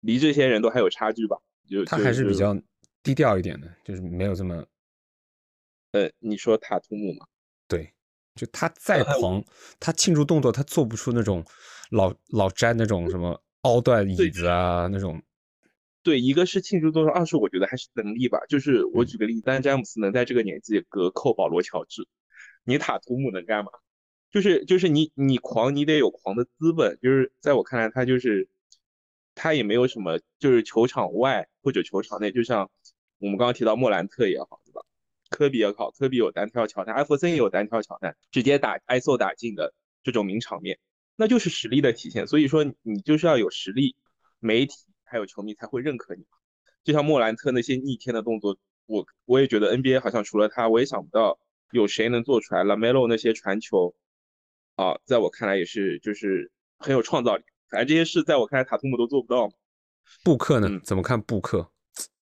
[0.00, 1.36] 离这些人都还有差距吧，
[1.68, 2.56] 就他还是比较
[3.02, 4.64] 低调一点的，就是没有这么
[5.92, 7.26] 呃，你说塔图姆吗，
[7.66, 7.92] 对，
[8.34, 9.44] 就他再狂，
[9.78, 11.44] 他庆祝动作他做不出那种
[11.90, 15.20] 老老詹那种什么凹断椅子啊那种，
[16.08, 18.38] 对，一个是庆祝动作，二是我觉得还是能力吧。
[18.48, 22.08] 就是我嗯举个例子，丹詹姆斯能在这个年纪隔扣保罗乔治，
[22.64, 23.70] 你塔图姆能干嘛？
[24.30, 26.98] 就是就是你你狂，你得有狂的资本。
[27.02, 28.48] 就是在我看来，他就是
[29.34, 32.70] 他也没有什么，就是球场外或者球场内，就像
[33.18, 34.80] 我们刚刚提到莫兰特也好，对吧？
[35.28, 40.78] 科比也好，科比有单挑乔丹，艾弗森也有单挑乔丹，直接打挨揍打进的这种名场面，
[41.16, 42.26] 那就是实力的体现。
[42.26, 43.94] 所以说你就是要有实力，
[44.38, 44.74] 媒体
[45.10, 46.24] 还有球迷才会认可你。
[46.84, 51.38] 就像莫兰特那些逆天的动作，我我也觉得 NBA 好像除了他，我也想不到
[51.72, 52.64] 有谁能做出来。
[52.64, 53.94] Lamelo 那些传球，
[54.76, 57.44] 啊，在我看来也是就是很有创造力。
[57.68, 59.50] 反正这些事在我看来塔图姆都做不到
[60.24, 60.68] 布克呢？
[60.68, 61.70] 嗯怎么看布克？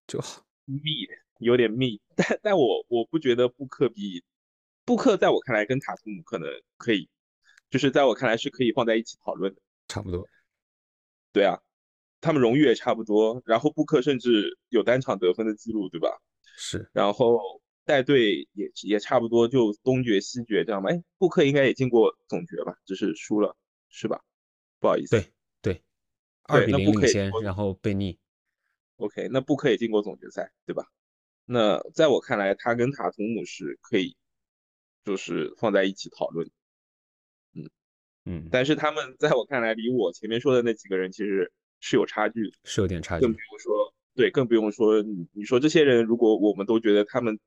[0.09, 0.19] 就
[0.65, 0.81] 密
[1.39, 4.25] 有点密，但但我我不觉得布克比
[4.85, 7.09] 布克在我看来跟塔图姆可能可以，
[7.71, 9.61] 就是在我看来是可以放在一起讨论的。
[9.87, 10.27] 差不多。
[11.33, 11.61] 对啊，
[12.27, 16.09] 他们荣誉也差不多，然后布克甚至有单场得分的记录，对吧？
[16.59, 17.39] 是然后
[17.85, 20.91] 带队也也差不多，就东决西决这样吧。
[20.91, 23.57] 哎，布克应该也进过总决吧，只是输了，
[23.91, 24.21] 是吧？
[24.81, 25.11] 不好意思。
[25.11, 25.83] 对对，
[26.43, 28.19] 二比那零领先，然后被逆。
[28.97, 30.85] OK，那布克也进过总决赛，对吧？
[31.45, 34.17] 那在我看来，他跟塔图姆是可以，
[35.05, 36.51] 就是放在一起讨论。
[38.29, 41.53] 嗯，但是他们在我看来，离我前面说的那几个人其实
[41.89, 42.59] 是有差距的。
[42.65, 43.39] 是有点差距更不。
[43.39, 47.39] 用说，对，更不用说你你说这些人，如果我们都觉得他们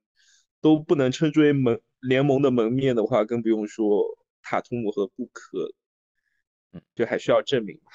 [0.61, 4.05] 都不能称之为门联盟的门面的话，更不用说
[4.41, 5.73] 塔图姆和布克，
[6.71, 7.91] 嗯，就还需要证明吧。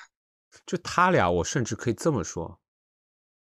[0.66, 2.61] 就他俩，我甚至可以这么说，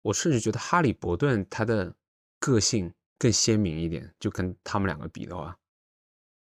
[0.03, 1.95] 我甚至觉得哈利伯顿他的
[2.41, 5.57] 个性更鲜明一点，就跟他们两个比的话，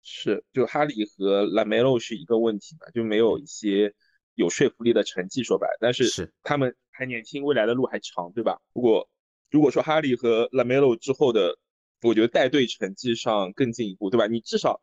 [0.03, 3.95] 是，就哈利和拉梅洛是一个问题嘛，就没有一些
[4.39, 8.61] 有说服力的成绩，说白了，但是是他们还年轻，未来的路还长，对吧？
[8.73, 9.11] 如果
[9.51, 11.59] 如果说哈利和拉梅洛之后的，
[12.03, 14.29] 我觉得带队成绩上更进一步，对吧？
[14.29, 14.81] 你至少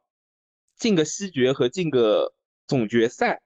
[0.76, 2.34] 进个西决和进个
[2.68, 3.42] 总决赛，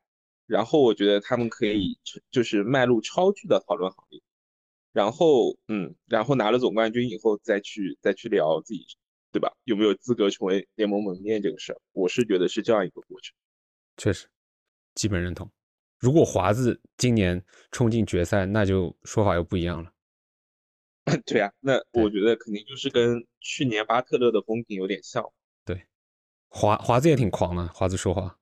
[0.48, 2.00] 然后我觉得他们可以
[2.32, 4.20] 就是迈入超巨的讨论行列。
[4.92, 8.84] 然后，嗯，然后拿了总冠军以后再去再去聊自己，
[9.32, 9.56] 对吧？
[9.66, 13.36] 有没有资格成为联盟门面这个事儿，我是觉得是这样一个过程。
[13.98, 14.28] 确实
[14.96, 15.52] 基本认同。
[16.00, 19.92] 如果华子今年冲进决赛，那就说法又不一样了。
[21.26, 25.24] 对啊，那我觉得肯定就是跟去年巴特勒的风评有点像。
[25.66, 25.86] 对
[26.48, 28.38] 华华子也挺狂的，华子说话，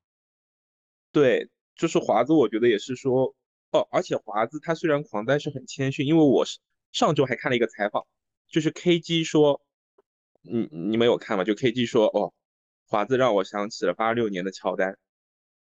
[1.12, 3.34] 对，就是华子，我觉得也是说，
[3.72, 6.60] 哦，而且华子他虽然狂，但是很谦逊，因为我是
[6.92, 8.06] 上周还看了一个采访，
[8.50, 9.62] 就是 KG 说，
[10.42, 11.44] 你你们有看吗？
[11.44, 12.34] 就 KG 说，哦，
[12.86, 14.98] 华子让我想起了八六年的乔丹，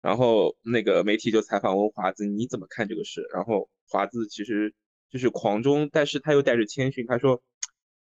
[0.02, 4.74] 然后那个媒体就采访问华子你怎么看这个事，然后华子其实
[5.10, 7.42] 就是狂中，但是他又带着谦逊，他说，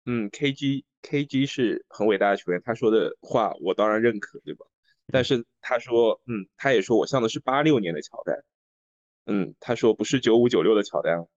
[0.05, 4.65] 嗯，KG KG 是很伟大的球员，他说的话我当然认可，对吧？
[5.11, 8.43] 但是他说，嗯，他也说我像的是八六年的乔丹，
[9.25, 11.27] 嗯，他说不是九五九六的乔丹，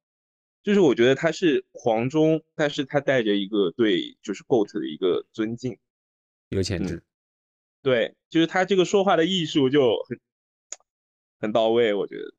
[0.62, 5.78] 就是我觉得他是狂中，但是他带着一个对就是 GOAT 的一个尊敬，
[6.48, 6.84] 有潜。
[6.84, 7.02] 质。
[7.82, 10.18] 对，就是他这个说话的艺术就很
[11.38, 12.34] 很到位，我觉得。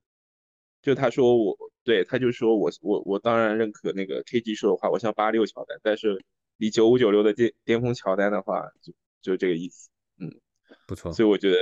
[0.81, 6.23] 就他说我对，他就说我我我当然认可那个 KG 说的话，我像八六乔丹，但是
[6.55, 10.31] 离九五九六的巅巅峰乔丹的话，就就这个意思，嗯，
[10.87, 11.11] 不错。
[11.11, 11.57] 所以我觉得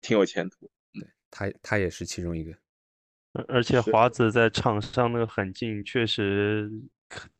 [0.00, 0.68] 挺有前途。
[0.92, 2.52] 对他，他也是其中一个。
[3.48, 6.68] 而且华子在场上那个狠劲确实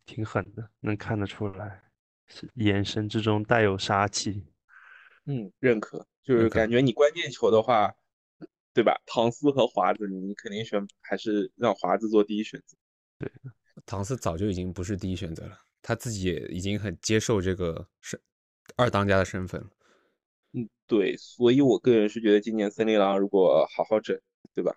[0.04, 1.82] 挺狠的，能看得出来，
[2.28, 4.44] 是眼神之中带有杀气。
[5.24, 7.92] 嗯，认可，就是感觉你关键球的话，
[8.76, 8.94] 对吧？
[9.06, 12.76] 唐斯和华子，你肯定选还是让华子做第一选择。
[13.18, 13.32] 对，
[13.86, 18.20] 唐斯早就已经不是第一选择了，他自己也已经很接受这个是
[18.76, 19.70] 二当家的身份了。
[20.52, 24.20] 嗯，对，所以我个人是觉得今年森林狼如果好好整，
[24.54, 24.76] 对吧？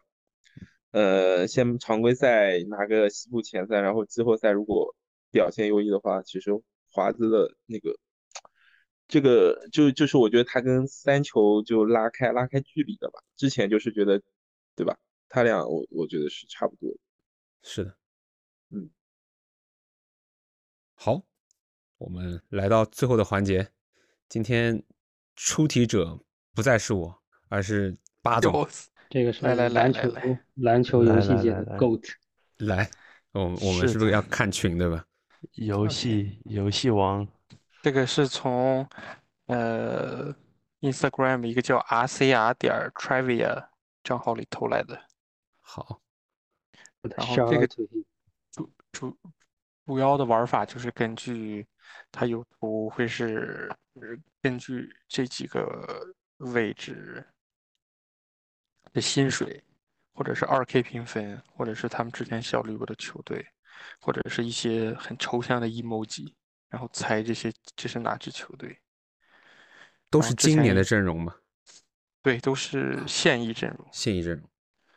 [0.91, 4.95] 呃，先常规赛拿个西部前三，然后季后赛如果
[5.29, 6.51] 表现优异的话，其实
[6.89, 7.99] 华子的那个。
[9.09, 14.21] 这个就就是我觉得他跟三球就拉开拉开距离的吧，之前就是觉得，
[14.75, 14.95] 对吧？
[15.27, 16.95] 他俩我我觉得是差不多。
[17.63, 17.97] 是的，
[18.69, 18.87] 嗯。
[20.93, 21.23] 好，
[21.97, 23.67] 我们来到最后的环节，
[24.27, 24.83] 今天
[25.35, 26.19] 出题者
[26.53, 28.67] 不再是我，而是八 总。
[29.09, 30.01] 这个是来来篮球
[30.53, 32.11] 篮球游戏界的 GOAT。
[32.57, 32.87] 来，
[33.31, 35.03] 我我们是不是要看群对吧？
[35.53, 37.27] 游戏游戏王。
[37.81, 38.87] 这个是从
[39.45, 40.33] 呃
[40.81, 43.69] Instagram 一个叫 RCR 点 Trivia
[44.03, 45.01] 账号里偷来的。
[45.61, 46.01] 好，
[47.01, 47.89] 然后这个主
[48.91, 49.17] 主
[49.85, 51.65] 主要的玩法就是根据
[52.11, 53.71] 它有图会是
[54.41, 57.25] 根据这几个位置
[58.91, 59.63] 的薪水，
[60.13, 63.45] 或者是二 K 评分，或者是他们之前效力过的球队，
[64.01, 66.33] 或者是一些很抽象的 emoji。
[66.69, 68.79] 然后猜这些这是哪支球队？
[70.09, 71.35] 都是今年的阵容吗？
[72.21, 73.87] 对，都是现役阵容。
[73.91, 74.49] 现役阵容，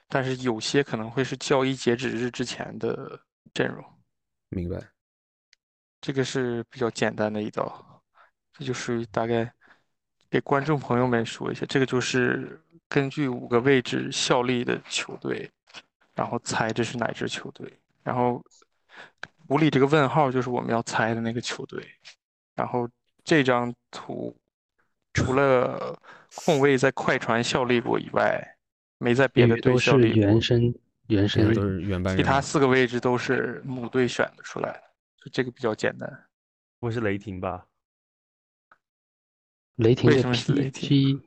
[0.09, 3.21] 但是有些可能会是交易截止日之前的
[3.55, 3.85] 阵容。
[4.51, 4.79] 明白。
[6.01, 8.03] 这个是比较简单的一道，
[8.53, 9.51] 这就属于大概
[10.29, 15.51] 给观众朋友们说一下，这个就是根据五个位置效力的球队，
[16.15, 18.45] 然后猜这是哪支球队，然后。
[19.48, 21.87] 图里这个问号就是我们要猜的那个球队，
[22.55, 22.88] 然后
[23.24, 24.37] 这张图
[25.12, 25.98] 除了
[26.35, 28.57] 控卫在快船效力过以外，
[28.98, 30.22] 没在别的队效力过。
[30.22, 30.74] 原生
[31.09, 34.83] 原生都是原班其他四个位置都是母队选的出来的，
[35.31, 36.26] 这个比较简单。
[36.78, 37.66] 不会是雷霆吧？
[39.76, 41.20] 雷霆的 PG，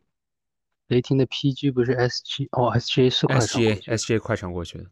[0.87, 4.85] 雷霆的 PG 不是 SG 哦，SGA 是快船 SGA 快船过去的。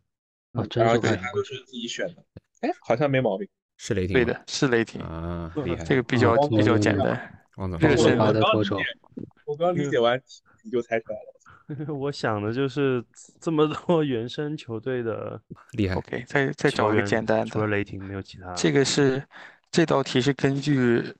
[0.53, 2.23] 哦，真是快船都是自己选的。
[2.63, 3.47] 哎，好像没毛病，
[3.77, 4.13] 是雷霆。
[4.13, 5.83] 对的，是雷霆啊，厉害。
[5.83, 7.43] 这个比较比较简单。
[7.79, 8.79] 这个是好的投手。
[9.45, 10.19] 我刚理解完
[10.63, 11.93] 你就猜出来了。
[11.93, 13.03] 我想的就是
[13.39, 15.39] 这么多原生球队的
[15.77, 15.95] 厉害。
[15.95, 17.45] OK，再再找一个简单的。
[17.47, 18.53] 除了雷霆，没有其他。
[18.53, 19.21] 这个是
[19.69, 21.13] 这道题是根据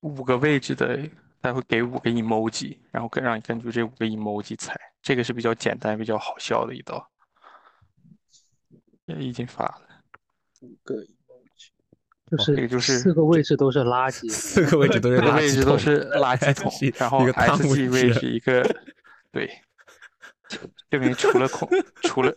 [0.00, 1.00] 五个位置的，
[1.40, 4.78] 他会给五个 emoji，然后跟让你根据这五个 emoji 猜。
[5.02, 7.10] 这个是比较简单、比较好笑的一道。
[9.06, 9.82] 也已经发了。
[10.64, 11.70] 五个 emoji，
[12.30, 18.62] 就是就是四个位置都是垃圾，四个位置都是位置都是垃圾桶，然后 S G 位是一个，
[19.30, 19.50] 对，
[20.90, 21.68] 证明除了空，
[22.02, 22.34] 除了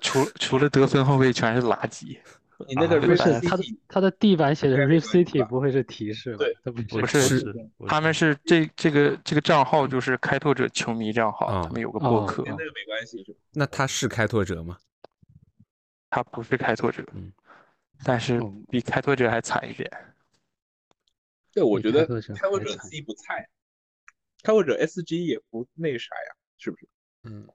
[0.00, 2.18] 除除了得分后卫全是垃圾。
[2.66, 6.44] 你那个不是他的他的地板写的 Rip City 不会是提示吧？
[6.64, 7.54] 对，不是，
[7.86, 12.42] 他们是这这个这个账号就是开拓者球迷账号，他们有个博客。
[12.42, 13.36] 跟那个没关系是？
[13.52, 14.76] 那他是开拓者吗？
[16.10, 17.04] 他不是开拓者。
[17.98, 18.02] 嗯。
[18.04, 18.40] 但是
[18.70, 19.90] 比开拓者还惨一点。
[21.52, 23.48] 对，我觉得开拓者自己不菜，
[24.42, 26.88] 开拓者 SG 也不那啥呀，是不是？
[27.24, 27.48] 嗯，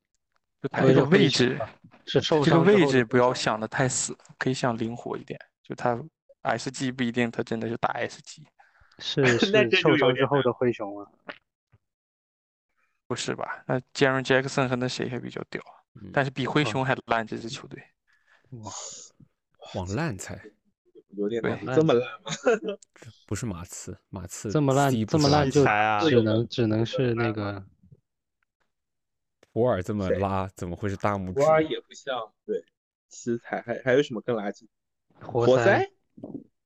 [0.61, 1.57] 就他这个位置
[2.05, 5.39] 是受这个位置不要想的太死，可以想灵活一点。
[5.61, 5.97] 就他
[6.41, 8.43] SG 不一定他真的是打 SG，
[8.99, 11.09] 是是受伤之后的灰熊啊？
[13.07, 13.63] 不是吧？
[13.67, 15.61] 那 Jaren Jackson 和那谁还比较屌，
[16.11, 17.81] 但是比灰熊还烂这支球队。
[18.49, 18.71] 哇。
[19.76, 20.39] 往烂猜，
[21.16, 21.41] 有点
[21.74, 22.32] 这么烂吗？
[23.28, 25.64] 不是马刺，马刺这么烂，这么烂就
[26.09, 27.64] 只能只能是那个
[29.51, 31.70] 普尔这么拉，怎么会是大拇博尔指？
[31.70, 32.64] 也不像，对，
[33.09, 34.66] 奇才还还有什么更垃圾？
[35.20, 35.89] 活塞，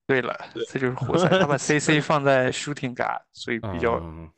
[0.05, 0.33] 对了，
[0.69, 4.31] 这就是活 塞，他把 CC 放在 shooting guard，所以比较嗯，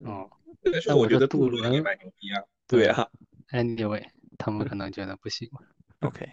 [0.00, 0.30] 哦
[0.64, 2.42] 但是我觉得杜杜伦蛮牛逼啊。
[2.66, 3.06] 对啊
[3.50, 4.02] ，，anyway，
[4.38, 5.50] 他们可能觉得不行。
[6.00, 6.26] OK，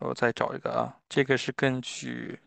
[0.00, 2.40] 我再找一个啊，这个是根据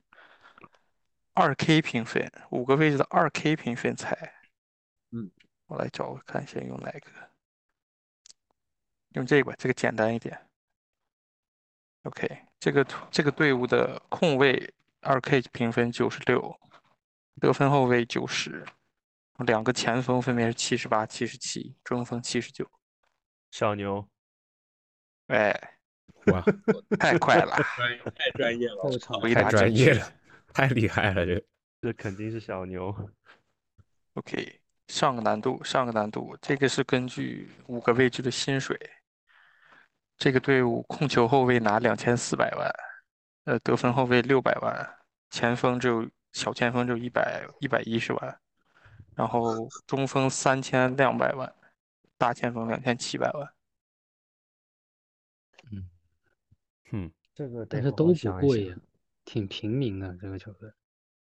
[1.34, 4.16] 二 K 评分，五个位置的二 K 评分才。
[5.12, 5.32] 嗯，
[5.68, 7.10] 我来找看先用哪个，
[9.10, 10.50] 用这个吧，这个简单一点。
[12.04, 16.60] OK，这个图这个队伍的控卫二 K 评分九十六，
[17.40, 18.66] 得分后卫九十，
[19.46, 22.70] 两个前锋分别是七十八、七十七，中锋七十九。
[23.52, 24.10] 小牛，
[25.28, 25.78] 哎，
[26.28, 26.44] 哇，
[27.00, 27.56] 太快了，
[28.16, 30.14] 太专业了，后场太专业了，
[30.54, 31.44] 太厉害了，这
[31.82, 32.96] 这肯定是小牛。
[34.14, 38.80] OK，上个难度，上个难度，这个是根据五个位置的薪水。
[40.16, 42.72] 这个队伍控球后卫拿两千四百万，
[43.46, 44.98] 呃，得分后卫六百万，
[45.32, 48.40] 前锋只有小前锋只有一百一百一十万，
[49.16, 51.52] 然后中锋三千两百万，
[52.18, 53.54] 大前锋两千七百万。
[56.96, 58.78] 嗯，这个但是都不贵呀，
[59.26, 60.72] 挺平民的这个球队。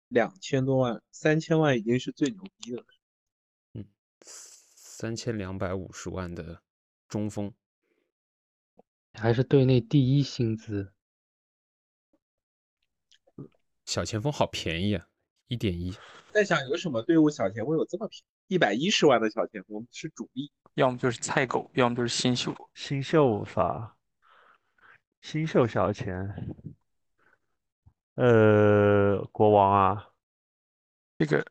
[0.08, 3.86] 两千多万，三千万已经是最牛逼的了。
[4.22, 6.62] 三千两百五十万的
[7.08, 7.54] 中锋，
[9.14, 10.94] 还是队内第一薪资，
[13.86, 15.08] 小前锋好便宜啊，
[15.48, 15.94] 一点一。
[16.32, 18.24] 在想有什么队伍小前锋有这么便宜？
[18.56, 22.56] 一百一十万的小前锋是主力，要么就是菜狗，要么就是新秀。
[22.74, 23.98] 新秀法，
[25.22, 26.56] 新秀小前，
[28.16, 30.10] 呃，国王啊，
[31.18, 31.46] 这个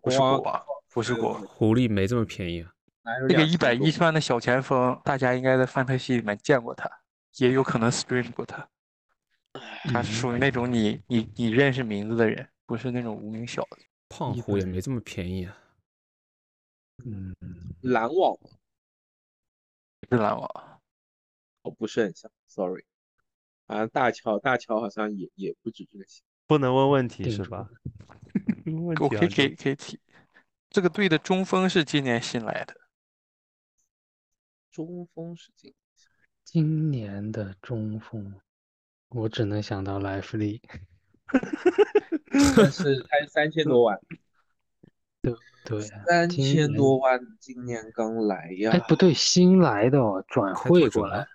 [0.00, 1.42] 不是国王国王，不是国王。
[1.42, 2.72] 狐狸没这么便宜啊，
[3.02, 6.90] 哪有这个2000一百多一十万的小前锋，大家应该在范特西里面见过他，
[7.36, 8.68] 也有可能 stream 过他。
[9.92, 13.84] 他是属于那种你你你认识名字的人，不是那种无名小子。
[14.08, 15.58] 胖一虎也没这么便宜啊。
[17.04, 17.34] 嗯，
[17.82, 18.34] 篮网
[20.08, 20.80] 是篮网，
[21.62, 22.84] 我不是很像，sorry，
[23.66, 26.22] 好像大乔大乔好像也也不止这个钱。
[26.46, 27.68] 不能问问题是吧？
[29.00, 29.98] 我可以给可以提。
[30.70, 32.74] 这个队的中锋是今年新来的，
[34.70, 35.74] 中锋是今
[36.44, 38.34] 今年的中锋，
[39.08, 40.62] 我只能想到莱弗利。
[42.56, 43.98] 但是才三千多万，
[45.20, 45.32] 对
[45.90, 51.26] 啊，三千多万，今年刚来呀哎，，不对，新来的哦，转开会过来。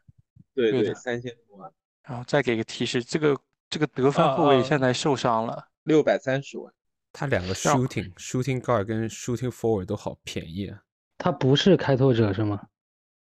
[0.56, 1.72] 对对，三千多万，
[2.08, 3.38] 然后再给个提示，这个
[3.70, 6.72] 这个得分后卫啊现在受伤了，六百三十万，
[7.12, 10.80] 他两个 shooting shooting guard 跟 shooting forward 都好便宜啊。
[11.18, 12.62] 他不是开拓者是吗？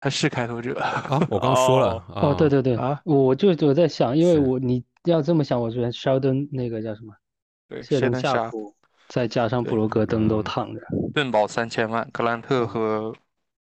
[0.00, 0.78] 他是开拓者。
[0.78, 7.12] 啊， 我刚说了哦，对对对，啊我就我在想，因为我你要这么想，我觉得 Sheldon 那个叫什么
[7.68, 8.74] 对，谢顿谢顿夏夏普，
[9.08, 10.80] 再加上布罗格登都嗯躺着，
[11.12, 13.12] 顿堡三千万，格兰特和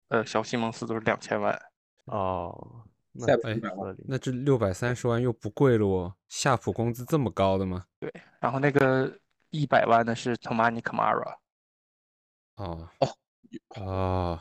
[0.10, 1.60] 呃小西蒙斯都是两千万。
[2.06, 4.06] 哦，那塞普哎一百万，合理。
[4.08, 6.16] 那这六百三十万又不贵了哦。
[6.28, 7.86] 夏普工资这么高的吗？
[8.00, 11.36] 对然后那个一百万的是 Tomani Kamara。
[12.56, 13.16] 哦哦
[13.76, 14.40] 哦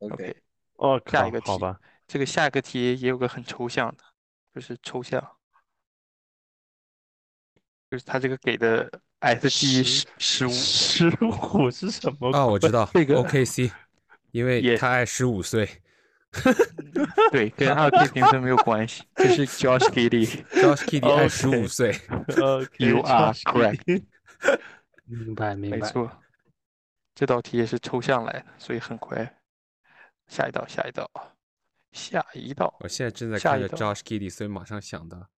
[0.00, 0.36] ，OK，OK，
[0.74, 4.02] 哦，下一个题好吧，这个下一个题也有个很抽象的，
[4.54, 5.20] 就是抽象，
[7.90, 8.90] 就是他这个给的
[9.20, 13.72] SG 十十五，十五是什么啊，我知道这个，OKC，
[14.32, 15.82] 因为他爱十五岁
[17.32, 20.44] 对，跟二 K 评分没有关系， 这是 Josh Giddey。
[20.50, 21.90] ，Josh Giddey 二十五岁。
[22.10, 24.04] OK，You are correct.
[25.04, 25.76] 明白明白。
[25.78, 26.10] 没错，
[27.14, 29.40] 这道题也是抽象来的，所以很快。
[30.28, 31.08] 下一道，下一道，
[31.92, 35.28] 下一道，我现在正在看着 Josh Giddey，所以马上想到，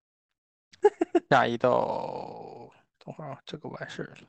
[1.28, 2.70] 下一道，
[3.04, 4.28] 等会儿啊，这个完事儿了。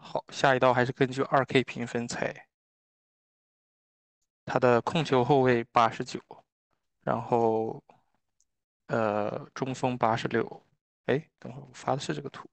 [0.00, 2.47] 好，下一道还是根据二 K 评分猜。
[4.48, 6.20] 他的控球后卫八十九，
[7.02, 7.82] 然后
[8.86, 10.66] 呃中锋八十六，
[11.06, 12.48] 哎，等会儿我发的是这个图，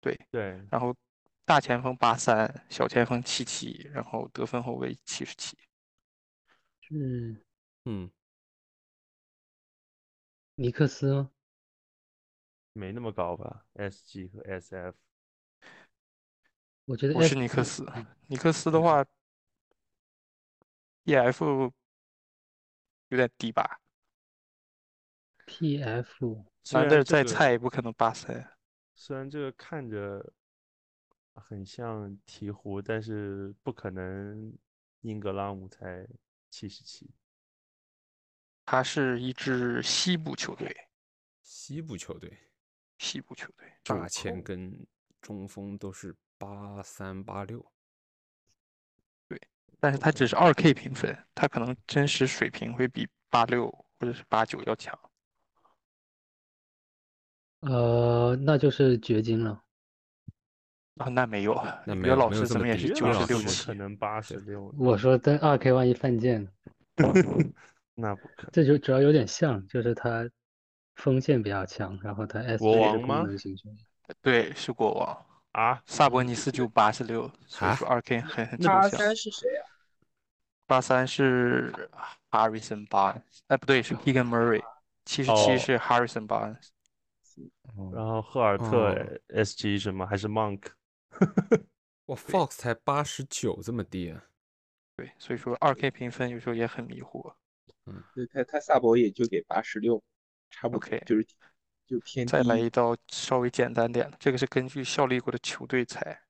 [0.00, 0.96] 对，对，然后
[1.44, 5.56] 大前锋八三，小前锋七七，然后得分后卫七十七。
[6.80, 7.36] 是
[7.84, 8.10] 嗯，
[10.54, 11.30] 尼克斯吗？
[12.72, 14.94] 没那么高吧？SG 和 SF
[16.86, 17.86] 我觉得我是尼克斯，
[18.28, 19.04] 尼克斯的话
[21.04, 21.72] ，EF
[23.08, 23.80] 有点低吧
[25.46, 28.56] ？PF 虽反正再菜也不可能八三。
[28.94, 30.32] 虽然这个看着
[31.34, 34.56] 很像鹈鹕，但是不可能
[35.00, 36.06] 英格拉姆才
[36.50, 37.10] 七十七。
[38.64, 40.88] 他是一支西部球队，
[41.42, 42.38] 西部球队
[42.98, 44.86] 西部球队大前跟
[45.20, 47.72] 中锋都是八三八六，
[49.82, 53.68] 但是他只是二 K 评分，他可能真实水平会比八六
[53.98, 54.96] 或者是八九要强。
[57.62, 59.60] 呃，那就是掘金了。
[60.98, 63.74] 啊，那没有，那没有老师怎么也是九十六可？
[63.74, 66.50] 能八十六，我说在二 K 万一犯贱呢，
[67.96, 68.50] 那不可能。
[68.52, 70.30] 这就主要有点像，就是他
[70.94, 73.78] 锋线比较强，然后他 S 国王吗是功能型球员。
[74.20, 75.26] 对，是国王。
[75.52, 79.00] 啊，萨博尼斯就八十六，所以啊说二 K 很很抽八象。
[79.00, 79.71] 三是谁啊？
[80.72, 81.70] 八三是
[82.30, 84.64] Harrison Barnes，哎，不对，是 Keegan Murray。
[85.04, 86.68] 七十哦七是 Harrison Barnes。
[87.92, 90.68] 然后赫尔特哦 SG 什么还是 Monk？
[92.06, 94.24] 哇，Fox 才八十九这么低啊！
[94.96, 97.34] 对，所以说二 K 评分有时候也很迷惑。
[98.14, 100.02] 对他他萨博也就给八十六，
[100.50, 101.26] 差不多就是
[101.86, 102.26] 就偏。
[102.26, 106.22] 再来一道稍微简单点的，这个是根据效力过的球队猜，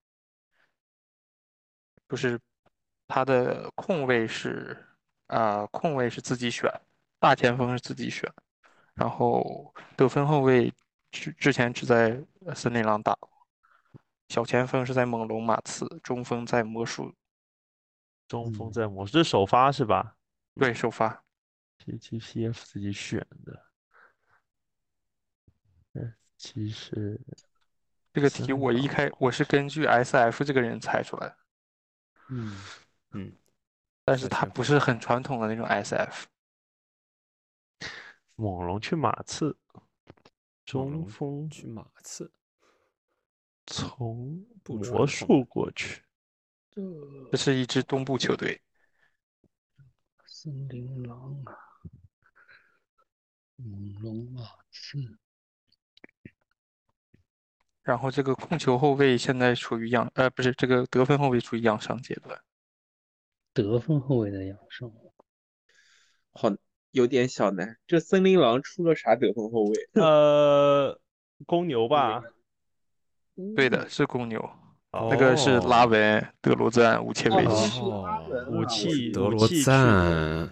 [2.09, 2.40] 不是
[3.14, 4.74] 他的控卫是
[5.26, 6.72] 啊、控卫是自己选，
[7.18, 8.26] 大前锋是自己选，
[8.94, 10.72] 然后得分后卫
[11.10, 13.28] 之之前只在呃森林狼打过，
[14.30, 17.14] 小前锋是在猛龙马刺，中锋在魔术，
[18.26, 20.16] 中锋嗯在魔术，这是首发是吧
[20.54, 21.22] 对，首发。
[21.76, 23.66] ？P G P F 自己选的。
[25.92, 27.20] 嗯，其实
[28.14, 31.36] 这个题我一开我是根据 SF 这个人猜出来的，
[32.30, 32.56] 嗯，
[33.12, 33.36] 嗯，
[34.04, 36.24] 但是他不是很传统的那种 SF。
[38.34, 39.56] 猛龙去马刺，
[40.64, 42.32] 中锋去马刺，
[43.66, 46.02] 从魔术过去。
[47.30, 48.60] 这是一支东部球队，
[50.24, 51.54] 森林狼啊，
[53.56, 55.18] 猛龙马刺，
[57.82, 62.42] 然后这个控球后卫现在处于养，呃，不是这个得分后卫处于养伤阶段。
[63.53, 64.92] 得分后卫的养生。
[66.32, 66.50] 好
[66.92, 67.76] 有点小难。
[67.86, 69.88] 这森林狼出了啥得分后卫？
[70.03, 70.98] 呃，
[71.46, 72.22] 公牛吧，
[73.57, 74.38] 对的，是公牛，
[74.90, 77.68] 哦那个是拉文、德罗赞、武切维哦奇。
[77.70, 80.50] 是拉文啊武器德罗赞，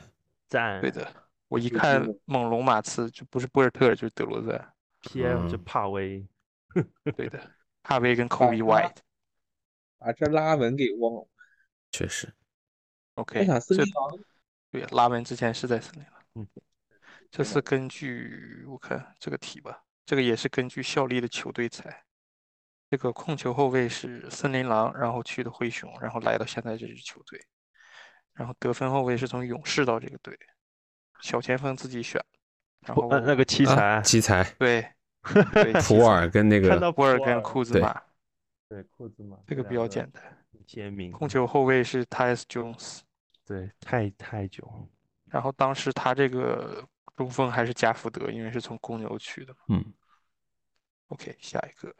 [0.48, 1.06] 赞对的，
[1.48, 4.72] 我一看猛龙马刺就不是波尔特，就是德罗赞。
[5.02, 6.26] ，PM 就嗯帕威，
[7.16, 7.40] 对的，
[7.82, 8.96] 帕威跟 Kobe White。
[9.98, 11.26] 把这拉文给忘了。
[11.92, 12.32] 确实，我
[13.20, 14.18] OK，这林狼
[14.70, 16.22] 对拉文之前是在森林狼。
[16.36, 16.48] 嗯，
[17.30, 22.04] 这是根据我看这个题吧，这个也是根据效力的球队猜。
[22.90, 27.40] 这个控球后卫是森林狼，然后去的灰熊，然后来到现在这支球队。
[28.32, 30.38] 然后得分后卫是从勇士到这个队，
[31.20, 32.24] 小前锋自己选，
[32.86, 34.88] 然后呃那个奇啊才，奇才，对
[35.52, 38.02] 对普才尔跟那个看到普尔跟普尔对库兹马，
[38.68, 40.22] 对库兹马这个比较简单。
[40.66, 43.00] 签名，控球后卫是 Tyus Jones，
[43.50, 44.88] 对太太久，
[45.24, 46.86] 然后当时他这个
[47.16, 49.58] 中锋还是加福德，因为是从公牛去的嘛。
[49.70, 49.92] 嗯
[51.08, 51.92] ，OK，下一个，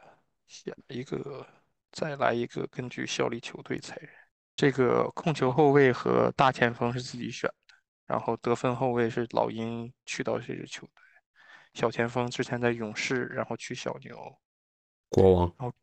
[0.47, 1.45] 下一个，
[1.91, 4.09] 再来一个，根据效力球队裁人。
[4.55, 7.75] 这个控球后卫和大前锋是自己选的，
[8.05, 11.03] 然后得分后卫是老鹰去到这支球队，
[11.73, 14.39] 小前锋之前在勇士，然后去小牛。
[15.09, 15.73] 国王，哦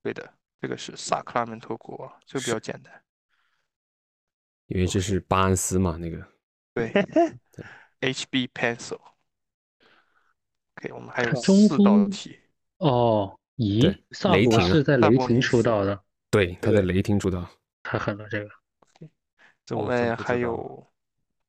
[0.00, 3.02] 对的，这个是萨克拉门托国王，这个比较简单。
[4.68, 6.26] 因为这是巴恩斯嘛，那个
[6.74, 6.92] 对
[8.00, 9.00] ，HB Pencil。
[10.76, 12.38] OK，我们还有中四道题。
[12.76, 16.00] 哦，咦，萨博雷霆啊是在雷霆出道的，
[16.30, 17.48] 对，他在雷霆出道，
[17.82, 18.48] 太狠了这个。
[19.00, 19.08] 我
[19.64, 20.86] 这我们还有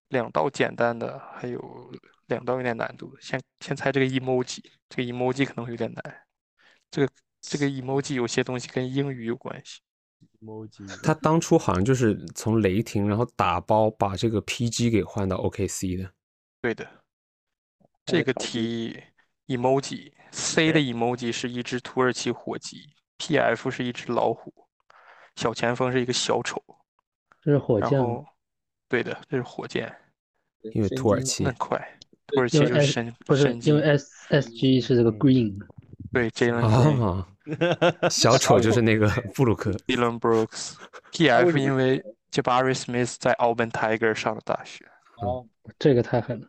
[0.08, 1.92] 两道简单的，还有
[2.28, 3.22] 两道有点难度的。
[3.22, 6.22] 先先猜这个 emoji，这个 emoji 可能会有点难。
[6.90, 9.82] 这个这个 emoji 有些东西跟英语有关系。
[10.42, 16.12] emoji，他当初好像就是从雷霆，然后打包把这个 PG 给换到 OKC 的，
[16.62, 16.88] 对的，
[18.06, 18.98] 这个题
[19.48, 24.54] emoji C 的 emoji 是一只土耳其火鸡，PF 是一只老虎，
[25.36, 26.64] 小前锋是一个小丑，
[27.42, 28.06] 这是火箭吗？
[28.06, 28.26] 然后
[28.88, 29.94] 对的，这是火箭，
[30.74, 35.20] 因为土耳其那快，土耳其就是 S 神不是因为，S S G 是这个嗯。
[35.20, 35.58] Green，
[36.14, 37.26] 对 Jalen Green。
[37.56, 40.76] 啊， 小丑就是那个布鲁克，Dylan Brooks。
[41.20, 44.86] 为 PF 因为 Jabari Smith 在 Auburn Tiger 上的大学，
[45.22, 45.48] 哦，
[45.78, 46.48] 这个太狠了。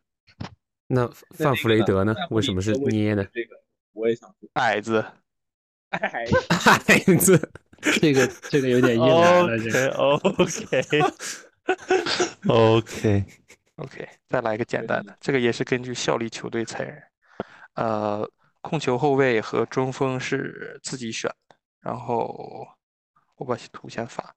[0.86, 2.14] 那范弗雷德呢？
[2.30, 3.24] 为什么是捏呢？
[3.32, 3.56] 这个
[3.92, 5.04] 我也想说，矮子。
[5.90, 6.78] 哎，孩
[7.16, 7.50] 子，
[8.00, 9.56] 这个这个有点硬来了
[9.96, 11.00] ，OK
[12.46, 17.02] OK，OK，OK，再来一个简单的，这个也是根据效力球队裁人。
[17.74, 18.30] 呃，
[18.60, 22.68] 控球后卫和中锋是自己选的，然后
[23.36, 24.34] 我把图先发，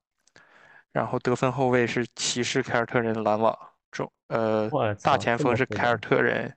[0.91, 3.57] 然后得分后卫是骑士、凯尔特人、篮网，
[3.91, 4.69] 中呃
[5.01, 6.55] 大前锋是凯尔特人，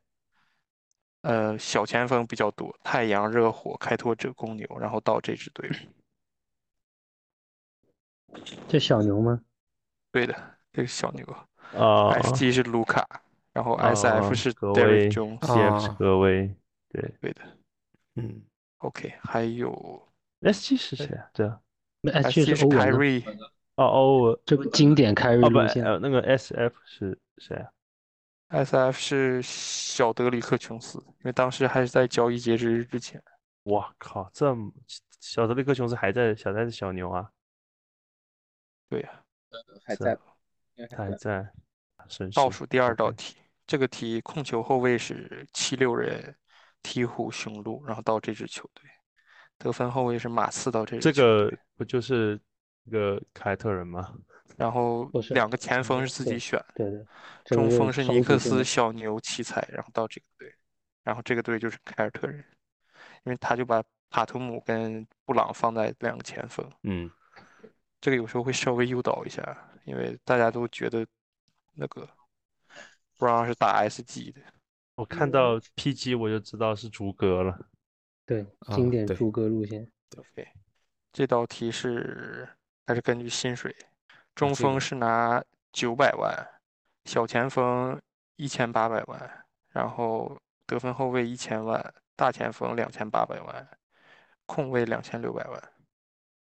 [1.23, 5.73] 呃小前锋比较多，太阳、热火、开拓者、公牛，然后到这支队伍。
[8.69, 9.41] 这小牛吗？
[10.13, 10.35] 对的，
[10.73, 11.27] 这个小牛。
[11.75, 13.05] 啊 SG 是卢卡，
[13.53, 16.55] 然后啊 SF 是格 Derrick 威 Jones，，CF 是啊格威，
[17.01, 17.43] 对对的。
[18.15, 18.43] 嗯
[18.79, 20.09] ，OK，还有
[20.41, 21.31] ，SG 是谁啊？
[21.35, 21.63] 这
[22.01, 23.23] 那 S SG 是凯瑞，
[23.75, 25.85] 哦哦这个经典凯瑞哦不，路线。
[25.85, 27.71] 呃那个 SF 是谁啊
[28.49, 33.23] ？SF 是小德里克琼斯，因为当时还是在交易截止日之前。
[33.65, 34.73] 哇靠，这么
[35.21, 37.31] 小德里克琼斯还在小在小牛啊？
[38.89, 39.25] 对呀、
[39.85, 40.19] 还在
[40.77, 41.53] 还还在。
[42.33, 43.35] 倒数第二道题，
[43.67, 46.33] 这个题控球后卫是七六人、
[46.87, 48.85] 鹈鹕、雄鹿，然后到这支球队。
[49.59, 52.39] 得分后卫是马刺到这支这球队，个不就是
[52.85, 54.15] 那个凯尔特人吗？
[54.57, 60.55] 然后两个前锋是自己选的，对对，中锋是尼克斯、小牛、奇才，然后到这个队，
[61.03, 62.43] 然后这个队就是凯尔特人，
[63.25, 67.11] 因为他就把塔图姆跟布朗放在两个前锋，嗯，
[68.01, 69.43] 这个有时候会稍微诱导一下，
[69.85, 71.07] 因为大家都觉得
[71.75, 72.09] 那个
[73.19, 74.41] 布朗是打 SG 的，
[74.97, 77.57] 我看到 PG 我就知道是逐格了。
[78.25, 78.45] 对
[78.75, 79.89] 经典逐歌路线。
[80.17, 80.49] OK，
[81.13, 82.49] 这道题是
[82.87, 83.75] 还是根据薪水，
[84.35, 86.35] 中锋是拿九百万，
[87.05, 88.01] 小前锋
[88.37, 90.37] 一千八百万，然后
[90.67, 93.79] 得分后卫一千万，大前锋两千八百万，
[94.47, 95.73] 控卫两千六百万，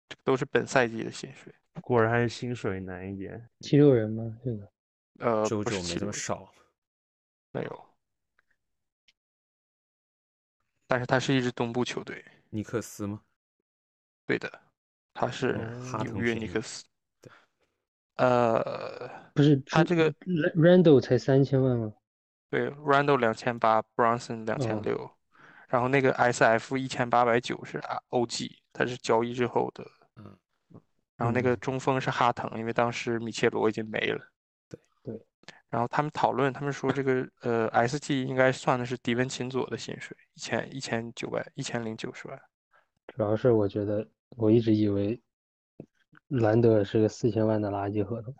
[0.09, 1.55] 这个都是本赛季的薪水。
[1.80, 3.49] 果然还是薪水难一点。
[3.61, 4.36] 七六人吗？
[4.45, 4.68] 这个
[5.20, 6.53] 呃，周周没不是七六人，这么少。
[7.53, 7.84] 没有，
[10.93, 13.22] 但是他是一支东部球队，尼克斯吗？
[14.26, 14.61] 对的，
[15.14, 15.55] 他是
[16.03, 16.84] 纽约尼克斯。
[17.22, 17.32] 对，
[18.16, 20.12] 呃，不是朱他这个
[20.55, 21.95] Randall 才三千万吗？
[22.51, 25.11] 对，Randall 两千八，Bronson 两千哦六，
[25.68, 29.90] 然后那个 SF 一千八百九是啊 OG，他是交易之后的。
[30.16, 30.38] 嗯
[31.16, 34.32] 然后那个嗯中锋是哈腾，因为当时米切罗已经没了。
[35.73, 42.39] 然后他们讨论，他们说这个呃 SG 应该算的是迪文琴佐的薪水，一千一千九百一千零九十万。
[43.07, 44.07] 主要是我觉得
[44.37, 45.18] 我一直以为
[46.29, 48.35] 兰德尔是个四千万的垃圾合同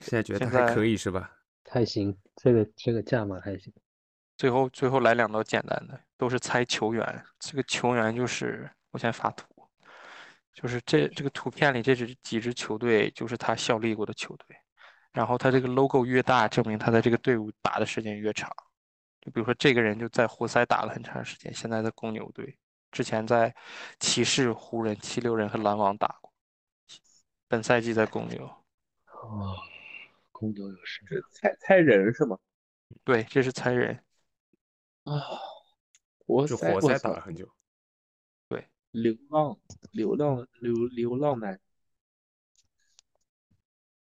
[0.00, 1.32] 现在觉得还可以是吧？
[1.64, 3.72] 还行，这个这个价码还行。
[4.36, 7.24] 最后最后来两道简单的，都是猜球员。
[7.38, 9.46] 这个球员就是我先发图，
[10.52, 14.56] 就是这这个图片里这支几支球队就是他效力过的球队，
[15.12, 18.50] 然后他这个 logo 越大，证明他在这个队伍打的时间越长。
[19.20, 22.56] 就比如说这个人就在活塞打了很长时间，现在在公牛队，
[22.90, 23.54] 之前在
[23.98, 26.32] 骑士、湖人、七六人和篮网打过，
[27.48, 28.44] 本赛季在公牛。
[29.22, 29.56] 哦，
[30.32, 31.06] 公牛有谁？
[31.06, 32.38] 是猜猜人是吗？
[33.04, 34.02] 对，这是猜人。
[35.04, 35.12] 啊，
[36.26, 37.46] 活就活塞打了很久。
[38.48, 39.58] 对流浪
[39.92, 41.60] 流浪流流浪男，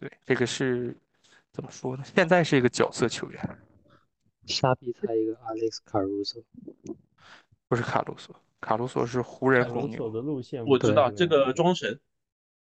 [0.04, 0.94] 对，这个是
[1.54, 2.04] 怎么说呢？
[2.04, 3.58] 现在是一个角色球员。
[4.46, 6.44] 沙比猜一个 Alex Caruso，
[7.70, 10.12] 不是卡鲁索，卡鲁索是湖人红卡鲁索牛。
[10.12, 11.98] 的路线我知道这样个装神，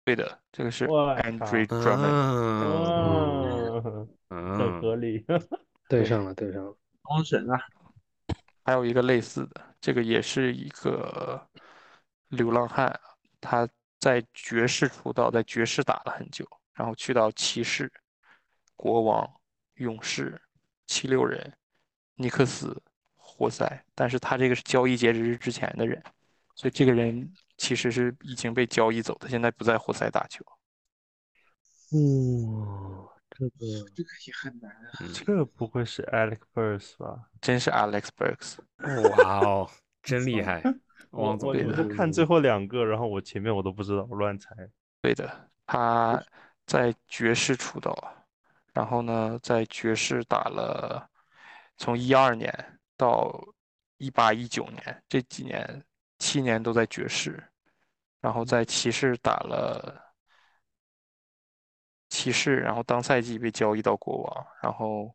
[0.06, 2.08] 对的，这个是 Andre Drummond。
[2.08, 5.26] 嗯嗯，很合嗯，理。
[5.90, 6.74] 对上了，对上了。
[7.02, 7.60] 装神啊，
[8.64, 11.46] 还有一个类似的，这个也是一个
[12.28, 12.98] 流浪汉，
[13.42, 13.68] 他
[14.00, 17.90] 在爵士出道，在爵士打了很久，然后去到骑士、
[18.76, 19.28] 国王、
[19.74, 20.40] 勇士、
[20.86, 21.52] 七六人、
[22.14, 22.80] 尼克斯、
[23.16, 26.00] 活塞，但是他这个是交易截止日之前的人，
[26.54, 30.44] 所以这个人其实是已经被交易走，他现在不在活塞打球。
[31.92, 34.90] 嗯，这个这个也很难啊。
[35.00, 37.30] 嗯这不会是 Alex Burks 吧？
[37.40, 38.56] 真是 Alex Burks，
[39.10, 39.70] 哇哦，
[40.02, 40.62] 真厉害！
[41.10, 44.54] 王总我就看最后两个，然后我前面我都不知道，我乱猜。
[45.00, 46.22] 对的，他
[46.66, 47.96] 在爵士出道，
[48.72, 51.08] 然后呢，在爵士打了
[51.76, 52.52] 从一二年
[52.96, 53.32] 到
[53.98, 55.84] 一八一九年这几年，
[56.18, 57.42] 七年都在爵士，
[58.20, 60.12] 然后在骑士打了
[62.08, 65.14] 骑士，然后当赛季被交易到国王，然后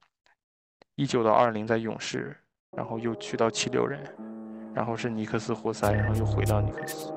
[0.95, 2.35] 一九到二零在勇士，
[2.71, 4.01] 然后又去到七六人，
[4.73, 7.11] 然后是尼克斯活塞，然后又回到尼克斯。